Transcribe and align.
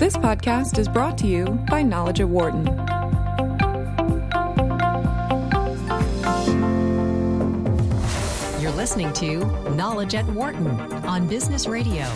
This 0.00 0.16
podcast 0.16 0.78
is 0.78 0.88
brought 0.88 1.18
to 1.18 1.26
you 1.26 1.44
by 1.68 1.82
Knowledge 1.82 2.20
at 2.20 2.28
Wharton. 2.30 2.64
You're 8.62 8.72
listening 8.72 9.12
to 9.12 9.44
Knowledge 9.74 10.14
at 10.14 10.24
Wharton 10.28 10.66
on 11.04 11.28
Business 11.28 11.66
Radio. 11.66 12.06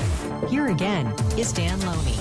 Here 0.49 0.69
again 0.69 1.09
is 1.37 1.53
Dan 1.53 1.79
Loney. 1.83 2.17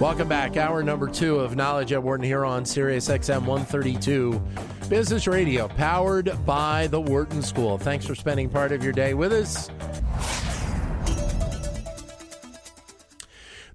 Welcome 0.00 0.26
back. 0.26 0.56
Hour 0.56 0.82
number 0.82 1.06
two 1.06 1.38
of 1.38 1.54
Knowledge 1.54 1.92
at 1.92 2.02
Wharton 2.02 2.26
here 2.26 2.44
on 2.44 2.64
Sirius 2.64 3.06
XM 3.08 3.46
132 3.46 4.42
Business 4.88 5.28
Radio, 5.28 5.68
powered 5.68 6.44
by 6.44 6.88
the 6.88 7.00
Wharton 7.00 7.40
School. 7.42 7.78
Thanks 7.78 8.04
for 8.04 8.16
spending 8.16 8.48
part 8.48 8.72
of 8.72 8.82
your 8.82 8.92
day 8.92 9.14
with 9.14 9.32
us. 9.32 9.70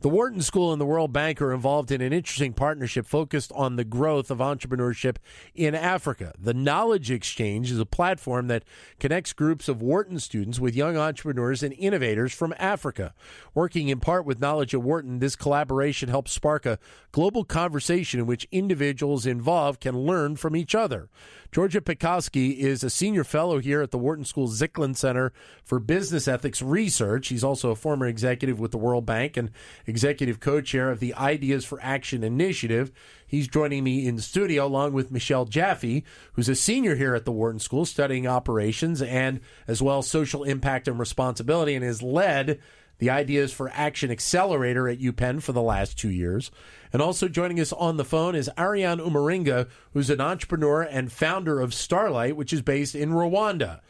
The 0.04 0.10
Wharton 0.10 0.42
School 0.42 0.74
and 0.74 0.82
the 0.82 0.86
World 0.86 1.14
Bank 1.14 1.42
are 1.42 1.54
involved 1.54 1.90
in 1.90 2.02
an 2.02 2.12
interesting 2.12 2.52
partnership 2.52 3.06
focused 3.06 3.54
on 3.54 3.78
the 3.78 3.86
growth 3.86 4.30
of 4.30 4.40
entrepreneurship 4.40 5.16
in 5.56 5.74
Africa. 5.74 6.34
The 6.38 6.54
Knowledge 6.54 7.10
Exchange 7.10 7.72
is 7.72 7.80
a 7.80 7.86
platform 7.86 8.48
that 8.50 8.66
connects 9.00 9.32
groups 9.32 9.70
of 9.70 9.82
Wharton 9.82 10.20
students 10.20 10.60
with 10.60 10.76
young 10.76 10.98
entrepreneurs 10.98 11.64
and 11.64 11.74
innovators 11.76 12.34
from 12.34 12.54
Africa. 12.60 13.14
Working 13.54 13.88
in 13.88 14.02
part 14.02 14.26
with 14.26 14.42
Knowledge 14.42 14.74
at 14.74 14.84
Wharton, 14.84 15.20
this 15.20 15.38
collaboration 15.38 16.10
helps 16.10 16.34
spark 16.34 16.66
a 16.66 16.80
global 17.14 17.46
conversation 17.46 18.20
in 18.20 18.26
which 18.26 18.46
individuals 18.52 19.26
involved 19.26 19.80
can 19.80 19.98
learn 19.98 20.36
from 20.36 20.58
each 20.58 20.76
other. 20.76 21.08
Georgia 21.54 21.80
Petkoski 21.80 22.58
is 22.58 22.84
a 22.84 22.90
senior 22.90 23.24
fellow 23.24 23.60
here 23.60 23.82
at 23.84 23.92
the 23.92 23.98
Wharton 24.00 24.26
School 24.26 24.48
Zicklin 24.48 24.98
Center 24.98 25.32
for 25.64 25.80
Business 25.80 26.28
Ethics 26.28 26.64
Research. 26.64 27.28
He's 27.28 27.44
also 27.44 27.70
a 27.70 27.76
former 27.76 28.08
executive 28.08 28.60
with 28.60 28.72
the 28.72 28.78
World 28.80 29.06
Bank 29.06 29.38
and 29.38 29.52
executive 29.94 30.40
co-chair 30.40 30.90
of 30.90 31.00
the 31.00 31.14
Ideas 31.14 31.66
for 31.66 31.80
Action 31.84 32.24
Initiative. 32.24 32.92
He's 33.28 33.48
joining 33.48 33.84
me 33.84 34.08
in 34.08 34.18
studio 34.18 34.66
along 34.66 34.94
with 34.94 35.12
Michelle 35.12 35.46
Jaffe, 35.46 36.04
who's 36.34 36.50
a 36.50 36.56
senior 36.56 36.96
here 36.96 37.14
at 37.14 37.26
the 37.26 37.32
Wharton 37.32 37.60
School 37.60 37.86
studying 37.86 38.26
operations 38.26 39.04
and 39.04 39.40
as 39.68 39.84
well 39.84 40.02
social 40.02 40.46
impact 40.46 40.88
and 40.88 40.98
responsibility 40.98 41.76
and 41.76 41.86
has 41.86 42.02
led 42.02 42.60
the 42.98 43.12
Ideas 43.12 43.54
for 43.54 43.70
Action 43.72 44.10
Accelerator 44.10 44.90
at 44.90 44.98
UPenn 44.98 45.44
for 45.44 45.52
the 45.52 45.62
last 45.62 45.96
two 45.96 46.10
years. 46.10 46.50
And 46.92 47.00
also 47.00 47.28
joining 47.28 47.60
us 47.60 47.72
on 47.72 47.98
the 47.98 48.04
phone 48.04 48.34
is 48.34 48.50
Ariane 48.58 48.98
Umaringa, 48.98 49.70
who's 49.92 50.10
an 50.10 50.22
entrepreneur 50.22 50.82
and 50.82 51.12
founder 51.12 51.62
of 51.62 51.72
Starlight, 51.72 52.36
which 52.36 52.52
is 52.52 52.64
based 52.64 52.96
in 52.96 53.12
Rwanda. 53.12 53.82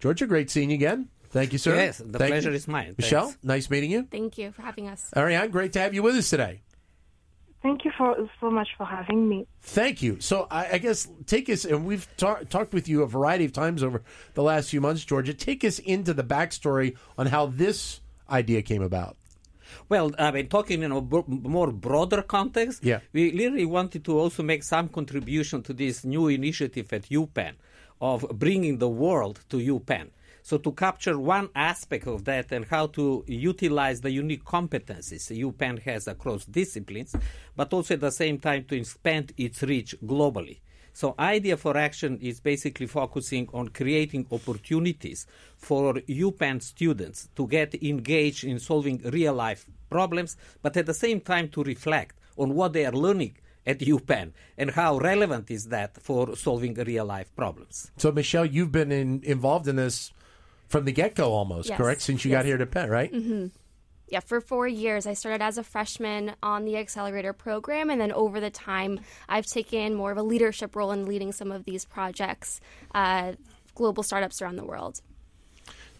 Georgia, 0.00 0.26
great 0.26 0.50
seeing 0.50 0.70
you 0.70 0.74
again. 0.74 1.08
Thank 1.32 1.52
you, 1.52 1.58
sir. 1.58 1.74
Yes, 1.74 1.98
the 1.98 2.18
Thank 2.18 2.30
pleasure 2.32 2.50
you. 2.50 2.56
is 2.56 2.68
mine. 2.68 2.94
Michelle, 2.98 3.26
Thanks. 3.28 3.42
nice 3.44 3.70
meeting 3.70 3.90
you. 3.90 4.06
Thank 4.10 4.38
you 4.38 4.52
for 4.52 4.62
having 4.62 4.86
us. 4.88 5.10
Ariane, 5.16 5.50
great 5.50 5.72
to 5.72 5.80
have 5.80 5.94
you 5.94 6.02
with 6.02 6.14
us 6.14 6.28
today. 6.30 6.60
Thank 7.62 7.84
you 7.84 7.92
for 7.96 8.16
so 8.40 8.50
much 8.50 8.68
for 8.76 8.84
having 8.84 9.28
me. 9.28 9.46
Thank 9.62 10.02
you. 10.02 10.20
So 10.20 10.46
I, 10.50 10.72
I 10.72 10.78
guess 10.78 11.08
take 11.26 11.48
us, 11.48 11.64
and 11.64 11.86
we've 11.86 12.06
ta- 12.16 12.40
talked 12.50 12.74
with 12.74 12.88
you 12.88 13.02
a 13.02 13.06
variety 13.06 13.44
of 13.44 13.52
times 13.52 13.82
over 13.82 14.02
the 14.34 14.42
last 14.42 14.68
few 14.70 14.80
months, 14.80 15.04
Georgia. 15.04 15.32
Take 15.32 15.64
us 15.64 15.78
into 15.78 16.12
the 16.12 16.24
backstory 16.24 16.96
on 17.16 17.26
how 17.28 17.46
this 17.46 18.00
idea 18.28 18.62
came 18.62 18.82
about. 18.82 19.16
Well, 19.88 20.10
I 20.18 20.32
mean, 20.32 20.48
talking 20.48 20.82
in 20.82 20.92
a 20.92 21.00
more 21.00 21.70
broader 21.72 22.20
context, 22.22 22.84
Yeah. 22.84 22.98
we 23.12 23.30
literally 23.32 23.64
wanted 23.64 24.04
to 24.04 24.18
also 24.18 24.42
make 24.42 24.64
some 24.64 24.88
contribution 24.88 25.62
to 25.62 25.72
this 25.72 26.04
new 26.04 26.28
initiative 26.28 26.92
at 26.92 27.04
UPenn 27.10 27.54
of 28.00 28.26
bringing 28.34 28.78
the 28.78 28.88
world 28.88 29.40
to 29.48 29.56
UPenn. 29.56 30.08
So 30.42 30.58
to 30.58 30.72
capture 30.72 31.18
one 31.18 31.48
aspect 31.54 32.06
of 32.06 32.24
that 32.24 32.50
and 32.52 32.64
how 32.64 32.88
to 32.88 33.24
utilize 33.26 34.00
the 34.00 34.10
unique 34.10 34.44
competencies 34.44 35.30
UPenn 35.30 35.80
has 35.82 36.08
across 36.08 36.44
disciplines, 36.44 37.14
but 37.56 37.72
also 37.72 37.94
at 37.94 38.00
the 38.00 38.10
same 38.10 38.38
time 38.38 38.64
to 38.64 38.76
expand 38.76 39.32
its 39.36 39.62
reach 39.62 39.94
globally. 40.04 40.58
So 40.92 41.14
Idea 41.18 41.56
for 41.56 41.76
Action 41.76 42.18
is 42.20 42.40
basically 42.40 42.86
focusing 42.86 43.48
on 43.54 43.68
creating 43.68 44.26
opportunities 44.30 45.26
for 45.56 45.94
UPenn 45.94 46.60
students 46.60 47.28
to 47.36 47.46
get 47.46 47.82
engaged 47.82 48.44
in 48.44 48.58
solving 48.58 48.98
real 49.04 49.32
life 49.32 49.64
problems, 49.88 50.36
but 50.60 50.76
at 50.76 50.86
the 50.86 50.94
same 50.94 51.20
time 51.20 51.48
to 51.50 51.62
reflect 51.62 52.16
on 52.36 52.54
what 52.54 52.72
they 52.72 52.84
are 52.84 52.92
learning 52.92 53.36
at 53.66 53.78
UPenn 53.78 54.32
and 54.58 54.72
how 54.72 54.98
relevant 54.98 55.50
is 55.50 55.68
that 55.68 55.96
for 56.02 56.36
solving 56.36 56.74
real 56.74 57.04
life 57.06 57.34
problems. 57.36 57.90
So, 57.96 58.10
Michelle, 58.12 58.44
you've 58.44 58.72
been 58.72 58.92
in, 58.92 59.22
involved 59.22 59.68
in 59.68 59.76
this 59.76 60.12
from 60.72 60.86
the 60.86 60.92
get 60.92 61.14
go 61.14 61.32
almost, 61.34 61.68
Yes. 61.68 61.76
correct? 61.76 62.00
Since 62.00 62.24
you 62.24 62.30
got 62.30 62.46
here 62.46 62.56
to 62.56 62.66
Penn, 62.66 62.88
right? 62.88 63.12
Yeah, 64.08 64.20
for 64.20 64.40
four 64.40 64.66
years, 64.66 65.06
I 65.06 65.14
started 65.14 65.42
as 65.42 65.56
a 65.58 65.62
freshman 65.62 66.32
on 66.42 66.64
the 66.64 66.76
accelerator 66.76 67.32
program, 67.32 67.88
and 67.90 67.98
then 68.00 68.12
over 68.12 68.40
the 68.40 68.50
time, 68.50 69.00
I've 69.28 69.46
taken 69.46 69.94
more 69.94 70.10
of 70.12 70.18
a 70.18 70.22
leadership 70.22 70.74
role 70.74 70.92
in 70.92 71.06
leading 71.06 71.32
some 71.32 71.50
of 71.52 71.64
these 71.64 71.84
projects, 71.84 72.60
uh, 72.94 73.32
global 73.74 74.02
startups 74.02 74.42
around 74.42 74.56
the 74.56 74.64
world. 74.64 75.00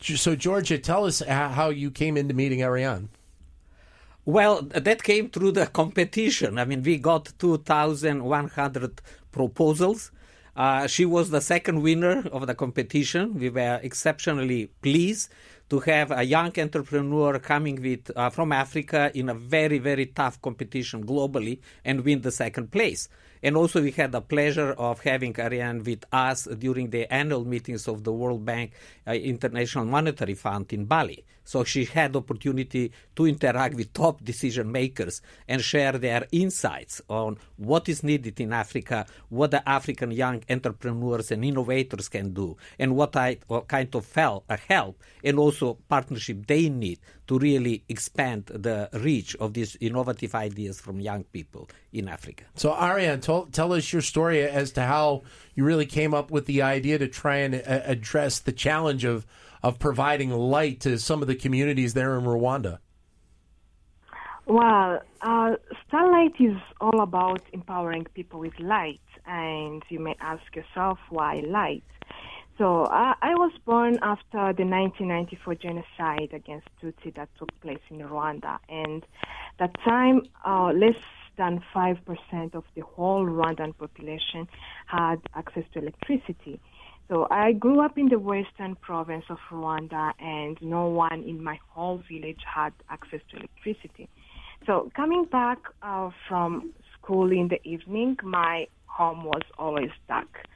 So, 0.00 0.34
Georgia, 0.34 0.78
tell 0.78 1.04
us 1.06 1.20
how 1.20 1.48
how 1.50 1.68
you 1.70 1.90
came 1.90 2.16
into 2.16 2.34
meeting 2.34 2.60
Ariane. 2.62 3.08
Well, 4.24 4.62
that 4.62 5.02
came 5.02 5.28
through 5.30 5.52
the 5.52 5.66
competition. 5.66 6.58
I 6.58 6.64
mean, 6.64 6.82
we 6.82 6.96
got 6.98 7.32
2,100 7.38 9.00
proposals. 9.32 10.10
Uh, 10.54 10.86
she 10.86 11.04
was 11.04 11.30
the 11.30 11.40
second 11.40 11.82
winner 11.82 12.24
of 12.30 12.46
the 12.46 12.54
competition. 12.54 13.38
We 13.38 13.48
were 13.48 13.80
exceptionally 13.82 14.66
pleased 14.82 15.30
to 15.70 15.80
have 15.80 16.10
a 16.10 16.22
young 16.22 16.52
entrepreneur 16.58 17.38
coming 17.38 17.80
with 17.80 18.10
uh, 18.14 18.28
from 18.28 18.52
Africa 18.52 19.10
in 19.14 19.30
a 19.30 19.34
very, 19.34 19.78
very 19.78 20.06
tough 20.06 20.42
competition 20.42 21.06
globally 21.06 21.60
and 21.84 22.04
win 22.04 22.20
the 22.20 22.30
second 22.30 22.70
place. 22.70 23.08
And 23.42 23.56
also, 23.56 23.82
we 23.82 23.90
had 23.90 24.12
the 24.12 24.20
pleasure 24.20 24.72
of 24.72 25.00
having 25.00 25.34
Ariane 25.40 25.82
with 25.82 26.04
us 26.12 26.44
during 26.44 26.90
the 26.90 27.12
annual 27.12 27.44
meetings 27.44 27.88
of 27.88 28.04
the 28.04 28.12
World 28.12 28.44
Bank 28.44 28.72
uh, 29.06 29.12
International 29.12 29.86
Monetary 29.86 30.34
Fund 30.34 30.72
in 30.72 30.84
Bali. 30.84 31.24
So 31.44 31.64
she 31.64 31.84
had 31.84 32.16
opportunity 32.16 32.92
to 33.16 33.26
interact 33.26 33.74
with 33.74 33.92
top 33.92 34.24
decision 34.24 34.70
makers 34.70 35.20
and 35.48 35.62
share 35.62 35.92
their 35.92 36.26
insights 36.32 37.00
on 37.08 37.38
what 37.56 37.88
is 37.88 38.02
needed 38.02 38.40
in 38.40 38.52
Africa, 38.52 39.06
what 39.28 39.50
the 39.50 39.68
African 39.68 40.10
young 40.10 40.42
entrepreneurs 40.48 41.30
and 41.30 41.44
innovators 41.44 42.08
can 42.08 42.32
do, 42.32 42.56
and 42.78 42.96
what, 42.96 43.16
I, 43.16 43.38
what 43.46 43.68
kind 43.68 43.94
of 43.94 44.12
help 44.14 45.02
and 45.24 45.38
also 45.38 45.78
partnership 45.88 46.46
they 46.46 46.68
need 46.68 46.98
to 47.26 47.38
really 47.38 47.84
expand 47.88 48.46
the 48.46 48.88
reach 48.92 49.34
of 49.36 49.54
these 49.54 49.76
innovative 49.80 50.34
ideas 50.34 50.80
from 50.80 51.00
young 51.00 51.24
people 51.24 51.68
in 51.92 52.08
Africa. 52.08 52.44
So, 52.56 52.74
Ariane, 52.74 53.20
tell, 53.20 53.46
tell 53.46 53.72
us 53.72 53.92
your 53.92 54.02
story 54.02 54.42
as 54.42 54.72
to 54.72 54.82
how 54.82 55.22
you 55.54 55.64
really 55.64 55.86
came 55.86 56.14
up 56.14 56.30
with 56.30 56.46
the 56.46 56.62
idea 56.62 56.98
to 56.98 57.08
try 57.08 57.36
and 57.36 57.54
uh, 57.54 57.80
address 57.84 58.40
the 58.40 58.52
challenge 58.52 59.04
of, 59.04 59.26
of 59.62 59.78
providing 59.78 60.30
light 60.30 60.80
to 60.80 60.98
some 60.98 61.22
of 61.22 61.28
the 61.28 61.34
communities 61.34 61.94
there 61.94 62.18
in 62.18 62.24
Rwanda. 62.24 62.78
Well, 64.46 65.00
uh, 65.20 65.56
Starlight 65.86 66.34
is 66.40 66.56
all 66.80 67.00
about 67.00 67.42
empowering 67.52 68.06
people 68.12 68.40
with 68.40 68.58
light, 68.58 69.00
and 69.24 69.82
you 69.88 70.00
may 70.00 70.16
ask 70.20 70.42
yourself 70.56 70.98
why 71.10 71.42
light. 71.46 71.84
So 72.58 72.82
uh, 72.84 73.14
I 73.22 73.34
was 73.34 73.52
born 73.64 73.98
after 74.02 74.52
the 74.52 74.64
1994 74.64 75.54
genocide 75.54 76.30
against 76.32 76.68
Tutsi 76.82 77.14
that 77.14 77.28
took 77.38 77.48
place 77.60 77.80
in 77.88 77.98
Rwanda, 77.98 78.58
and 78.68 79.06
that 79.58 79.74
time 79.84 80.22
uh, 80.44 80.72
less 80.72 81.00
than 81.36 81.60
five 81.72 81.98
percent 82.04 82.54
of 82.54 82.64
the 82.74 82.82
whole 82.82 83.24
Rwandan 83.24 83.76
population 83.78 84.48
had 84.86 85.16
access 85.34 85.64
to 85.72 85.80
electricity. 85.80 86.60
So 87.08 87.26
I 87.30 87.52
grew 87.52 87.80
up 87.84 87.98
in 87.98 88.08
the 88.08 88.18
western 88.18 88.76
province 88.76 89.24
of 89.28 89.38
Rwanda, 89.50 90.12
and 90.18 90.56
no 90.62 90.86
one 90.86 91.24
in 91.24 91.42
my 91.42 91.58
whole 91.68 92.02
village 92.10 92.40
had 92.54 92.72
access 92.88 93.20
to 93.30 93.36
electricity. 93.36 94.08
So 94.66 94.90
coming 94.94 95.26
back 95.30 95.58
uh, 95.82 96.10
from 96.28 96.72
school 96.94 97.30
in 97.32 97.48
the 97.48 97.60
evening, 97.68 98.16
my 98.22 98.66
home 98.86 99.24
was 99.24 99.42
always 99.58 99.90
dark, 100.08 100.46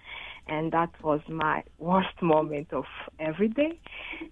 and 0.47 0.71
that 0.73 0.91
was 1.03 1.21
my 1.29 1.63
worst 1.79 2.23
moment 2.23 2.73
of 2.73 2.85
every 3.19 3.49
day. 3.49 3.79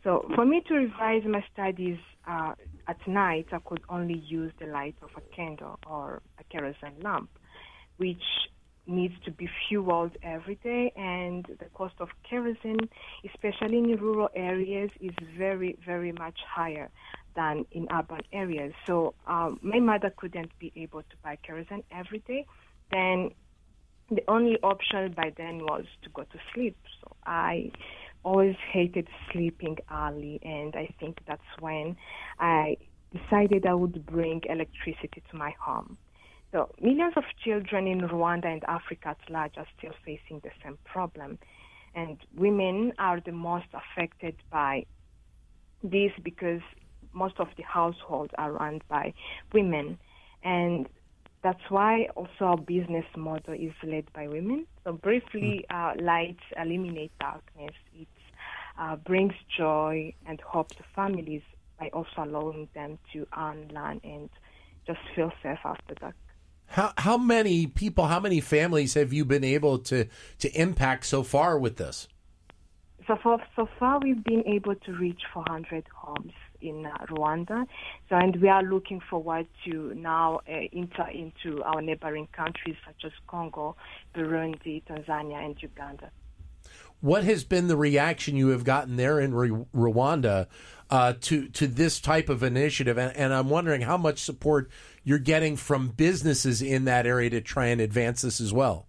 So 0.04 0.28
for 0.34 0.44
me 0.46 0.62
to 0.68 0.74
revise 0.74 1.24
my 1.26 1.44
studies 1.52 1.98
uh, 2.26 2.54
at 2.86 3.06
night, 3.06 3.46
I 3.52 3.58
could 3.64 3.82
only 3.88 4.18
use 4.26 4.52
the 4.58 4.66
light 4.66 4.96
of 5.02 5.10
a 5.16 5.36
candle 5.36 5.78
or 5.86 6.22
a 6.38 6.44
kerosene 6.44 7.00
lamp, 7.02 7.30
which 7.96 8.22
needs 8.86 9.14
to 9.24 9.30
be 9.30 9.48
fueled 9.68 10.12
every 10.22 10.56
day, 10.56 10.92
and 10.94 11.46
the 11.58 11.64
cost 11.72 11.94
of 12.00 12.08
kerosene, 12.28 12.88
especially 13.24 13.78
in 13.78 13.96
rural 13.96 14.28
areas, 14.34 14.90
is 15.00 15.14
very, 15.38 15.78
very 15.84 16.12
much 16.12 16.38
higher 16.46 16.90
than 17.34 17.64
in 17.72 17.88
urban 17.90 18.20
areas. 18.32 18.72
So 18.86 19.14
um, 19.26 19.58
my 19.62 19.80
mother 19.80 20.12
couldn't 20.16 20.52
be 20.58 20.72
able 20.76 21.02
to 21.02 21.16
buy 21.22 21.36
kerosene 21.36 21.82
every 21.90 22.20
day. 22.20 22.46
Then 22.92 23.30
the 24.10 24.22
only 24.28 24.58
option 24.62 25.12
by 25.16 25.32
then 25.36 25.60
was 25.60 25.84
to 26.02 26.10
go 26.10 26.22
to 26.22 26.38
sleep. 26.52 26.76
So 27.00 27.16
I 27.26 27.72
always 28.24 28.56
hated 28.72 29.08
sleeping 29.30 29.78
early, 29.92 30.40
and 30.42 30.74
I 30.74 30.88
think 30.98 31.18
that's 31.26 31.42
when 31.60 31.96
I 32.38 32.76
decided 33.12 33.66
I 33.66 33.74
would 33.74 34.04
bring 34.06 34.42
electricity 34.48 35.22
to 35.30 35.36
my 35.36 35.54
home. 35.60 35.96
So 36.52 36.72
millions 36.80 37.14
of 37.16 37.24
children 37.44 37.86
in 37.86 38.00
Rwanda 38.00 38.46
and 38.46 38.62
Africa 38.64 39.08
at 39.08 39.30
large 39.30 39.54
are 39.56 39.66
still 39.78 39.92
facing 40.04 40.40
the 40.42 40.50
same 40.62 40.78
problem. 40.84 41.38
And 41.94 42.18
women 42.36 42.92
are 42.98 43.20
the 43.20 43.32
most 43.32 43.66
affected 43.72 44.36
by 44.50 44.86
this 45.82 46.12
because 46.22 46.60
most 47.12 47.34
of 47.38 47.48
the 47.56 47.62
households 47.62 48.32
are 48.38 48.52
run 48.52 48.82
by 48.88 49.14
women. 49.52 49.98
And 50.42 50.88
that's 51.42 51.62
why 51.68 52.08
also 52.16 52.30
our 52.40 52.56
business 52.56 53.04
model 53.16 53.54
is 53.54 53.72
led 53.82 54.12
by 54.12 54.28
women. 54.28 54.66
So 54.84 54.92
briefly, 54.92 55.64
uh, 55.70 55.92
light 56.00 56.38
eliminate 56.56 57.12
darkness. 57.20 57.74
It 57.94 58.08
uh, 58.78 58.96
brings 58.96 59.34
joy 59.56 60.14
and 60.26 60.40
hope 60.40 60.70
to 60.76 60.82
families 60.94 61.42
by 61.78 61.88
also 61.92 62.10
allowing 62.18 62.68
them 62.74 62.98
to 63.12 63.26
earn, 63.36 63.70
learn, 63.74 64.00
and 64.04 64.30
just 64.86 65.00
feel 65.14 65.32
safe 65.42 65.58
after 65.64 65.94
that. 66.00 66.14
How 66.66 66.92
how 66.96 67.18
many 67.18 67.66
people, 67.66 68.06
how 68.06 68.20
many 68.20 68.40
families 68.40 68.94
have 68.94 69.12
you 69.12 69.24
been 69.24 69.44
able 69.44 69.78
to 69.80 70.06
to 70.38 70.60
impact 70.60 71.06
so 71.06 71.22
far 71.22 71.58
with 71.58 71.76
this? 71.76 72.08
So 73.06 73.16
far, 73.22 73.38
so 73.54 73.68
far 73.78 74.00
we've 74.00 74.24
been 74.24 74.46
able 74.46 74.74
to 74.74 74.92
reach 74.92 75.20
400 75.34 75.84
homes 75.94 76.32
in 76.62 76.86
uh, 76.86 76.96
Rwanda. 77.10 77.66
So, 78.08 78.16
and 78.16 78.34
we 78.36 78.48
are 78.48 78.62
looking 78.62 79.00
forward 79.10 79.46
to 79.66 79.92
now 79.94 80.40
uh, 80.48 80.52
enter 80.72 81.06
into 81.08 81.62
our 81.64 81.82
neighboring 81.82 82.28
countries 82.32 82.76
such 82.86 83.04
as 83.04 83.12
Congo, 83.26 83.76
Burundi, 84.14 84.82
Tanzania, 84.84 85.44
and 85.44 85.62
Uganda. 85.62 86.10
What 87.04 87.24
has 87.24 87.44
been 87.44 87.68
the 87.68 87.76
reaction 87.76 88.34
you 88.34 88.48
have 88.48 88.64
gotten 88.64 88.96
there 88.96 89.20
in 89.20 89.34
R- 89.34 89.66
Rwanda 89.76 90.46
uh, 90.88 91.12
to 91.20 91.48
to 91.48 91.66
this 91.66 92.00
type 92.00 92.30
of 92.30 92.42
initiative? 92.42 92.96
And, 92.96 93.14
and 93.14 93.34
I'm 93.34 93.50
wondering 93.50 93.82
how 93.82 93.98
much 93.98 94.20
support 94.20 94.70
you're 95.02 95.18
getting 95.18 95.58
from 95.58 95.88
businesses 95.88 96.62
in 96.62 96.86
that 96.86 97.06
area 97.06 97.28
to 97.28 97.42
try 97.42 97.66
and 97.66 97.78
advance 97.78 98.22
this 98.22 98.40
as 98.40 98.54
well. 98.54 98.86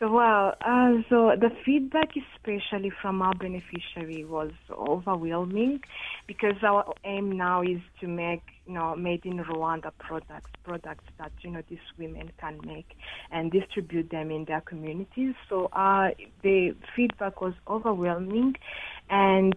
Well, 0.00 0.54
uh, 0.62 1.02
so 1.10 1.36
the 1.38 1.50
feedback, 1.62 2.10
especially 2.16 2.90
from 3.02 3.20
our 3.20 3.34
beneficiary, 3.34 4.24
was 4.24 4.52
overwhelming 4.70 5.82
because 6.26 6.54
our 6.62 6.94
aim 7.04 7.32
now 7.32 7.60
is 7.60 7.80
to 8.00 8.06
make, 8.06 8.42
you 8.68 8.74
know, 8.74 8.94
made 8.94 9.24
in 9.24 9.38
Rwanda 9.38 9.90
products, 9.98 10.50
products 10.62 11.04
that, 11.18 11.32
you 11.40 11.50
know, 11.50 11.62
these 11.68 11.78
women 11.98 12.30
can 12.38 12.60
make 12.66 12.90
and 13.30 13.50
distribute 13.50 14.10
them 14.10 14.30
in 14.30 14.44
their 14.44 14.60
communities. 14.60 15.34
So, 15.48 15.70
uh, 15.72 16.10
the 16.42 16.76
feedback 16.94 17.40
was 17.40 17.54
overwhelming 17.66 18.54
and 19.08 19.56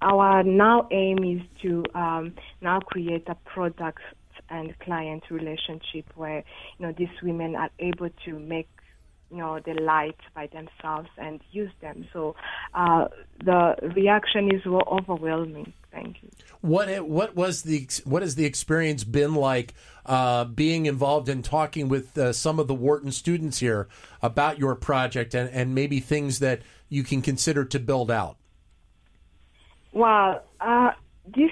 our 0.00 0.44
now 0.44 0.86
aim 0.92 1.18
is 1.24 1.42
to 1.62 1.84
um, 1.94 2.34
now 2.60 2.78
create 2.80 3.24
a 3.28 3.34
product 3.34 4.00
and 4.48 4.78
client 4.78 5.24
relationship 5.30 6.04
where, 6.14 6.44
you 6.78 6.86
know, 6.86 6.94
these 6.96 7.08
women 7.22 7.56
are 7.56 7.70
able 7.80 8.10
to 8.26 8.38
make 8.38 8.68
you 9.30 9.38
know 9.38 9.58
the 9.64 9.74
lights 9.74 10.20
by 10.34 10.46
themselves 10.48 11.08
and 11.18 11.40
use 11.50 11.72
them. 11.80 12.06
So 12.12 12.36
uh, 12.74 13.08
the 13.44 13.74
reaction 13.94 14.54
is 14.54 14.64
overwhelming. 14.66 15.72
Thank 15.90 16.22
you. 16.22 16.28
What 16.60 17.06
what 17.06 17.34
was 17.34 17.62
the 17.62 17.88
what 18.04 18.22
has 18.22 18.34
the 18.34 18.44
experience 18.44 19.04
been 19.04 19.34
like 19.34 19.74
uh, 20.04 20.44
being 20.44 20.86
involved 20.86 21.28
in 21.28 21.42
talking 21.42 21.88
with 21.88 22.16
uh, 22.18 22.32
some 22.32 22.58
of 22.58 22.68
the 22.68 22.74
Wharton 22.74 23.12
students 23.12 23.58
here 23.58 23.88
about 24.22 24.58
your 24.58 24.74
project 24.74 25.34
and, 25.34 25.48
and 25.50 25.74
maybe 25.74 26.00
things 26.00 26.38
that 26.40 26.60
you 26.88 27.02
can 27.02 27.22
consider 27.22 27.64
to 27.64 27.78
build 27.78 28.10
out? 28.10 28.36
Well, 29.92 30.42
uh, 30.60 30.90
this 31.34 31.50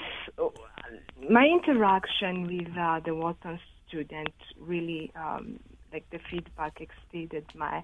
my 1.31 1.47
interaction 1.47 2.47
with 2.47 2.77
uh, 2.79 3.01
the 3.05 3.15
Wharton 3.15 3.59
students 3.89 4.37
really 4.59 5.11
um, 5.17 5.59
like 5.95 6.11
the 6.11 6.19
feedback 6.31 6.81
exceeded 6.81 7.47
my 7.55 7.83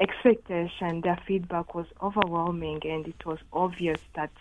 expectation. 0.00 1.00
Their 1.00 1.18
feedback 1.26 1.74
was 1.74 1.86
overwhelming, 2.02 2.80
and 2.84 3.06
it 3.06 3.24
was 3.24 3.38
obvious 3.52 4.00
that 4.16 4.32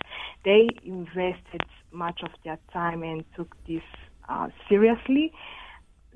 they 0.44 0.68
invested 0.84 1.62
much 1.92 2.22
of 2.24 2.32
their 2.44 2.58
time 2.74 3.04
and 3.04 3.24
took 3.36 3.56
this 3.68 3.84
uh, 4.28 4.48
seriously. 4.68 5.32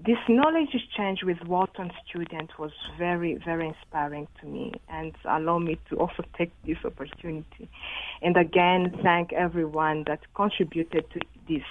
This 0.04 0.18
knowledge 0.28 0.74
exchange 0.74 1.24
with 1.24 1.38
Wharton 1.46 1.92
students 2.10 2.58
was 2.58 2.72
very, 2.98 3.36
very 3.36 3.68
inspiring 3.68 4.28
to 4.42 4.48
me 4.48 4.74
and 4.90 5.14
allow 5.24 5.60
me 5.60 5.78
to 5.90 5.96
also 5.96 6.24
take 6.38 6.52
this 6.66 6.78
opportunity. 6.84 7.70
And 8.22 8.36
again, 8.36 9.00
thank 9.04 9.32
everyone 9.32 10.04
that 10.08 10.20
contributed 10.34 11.06
to 11.12 11.20
this 11.48 11.64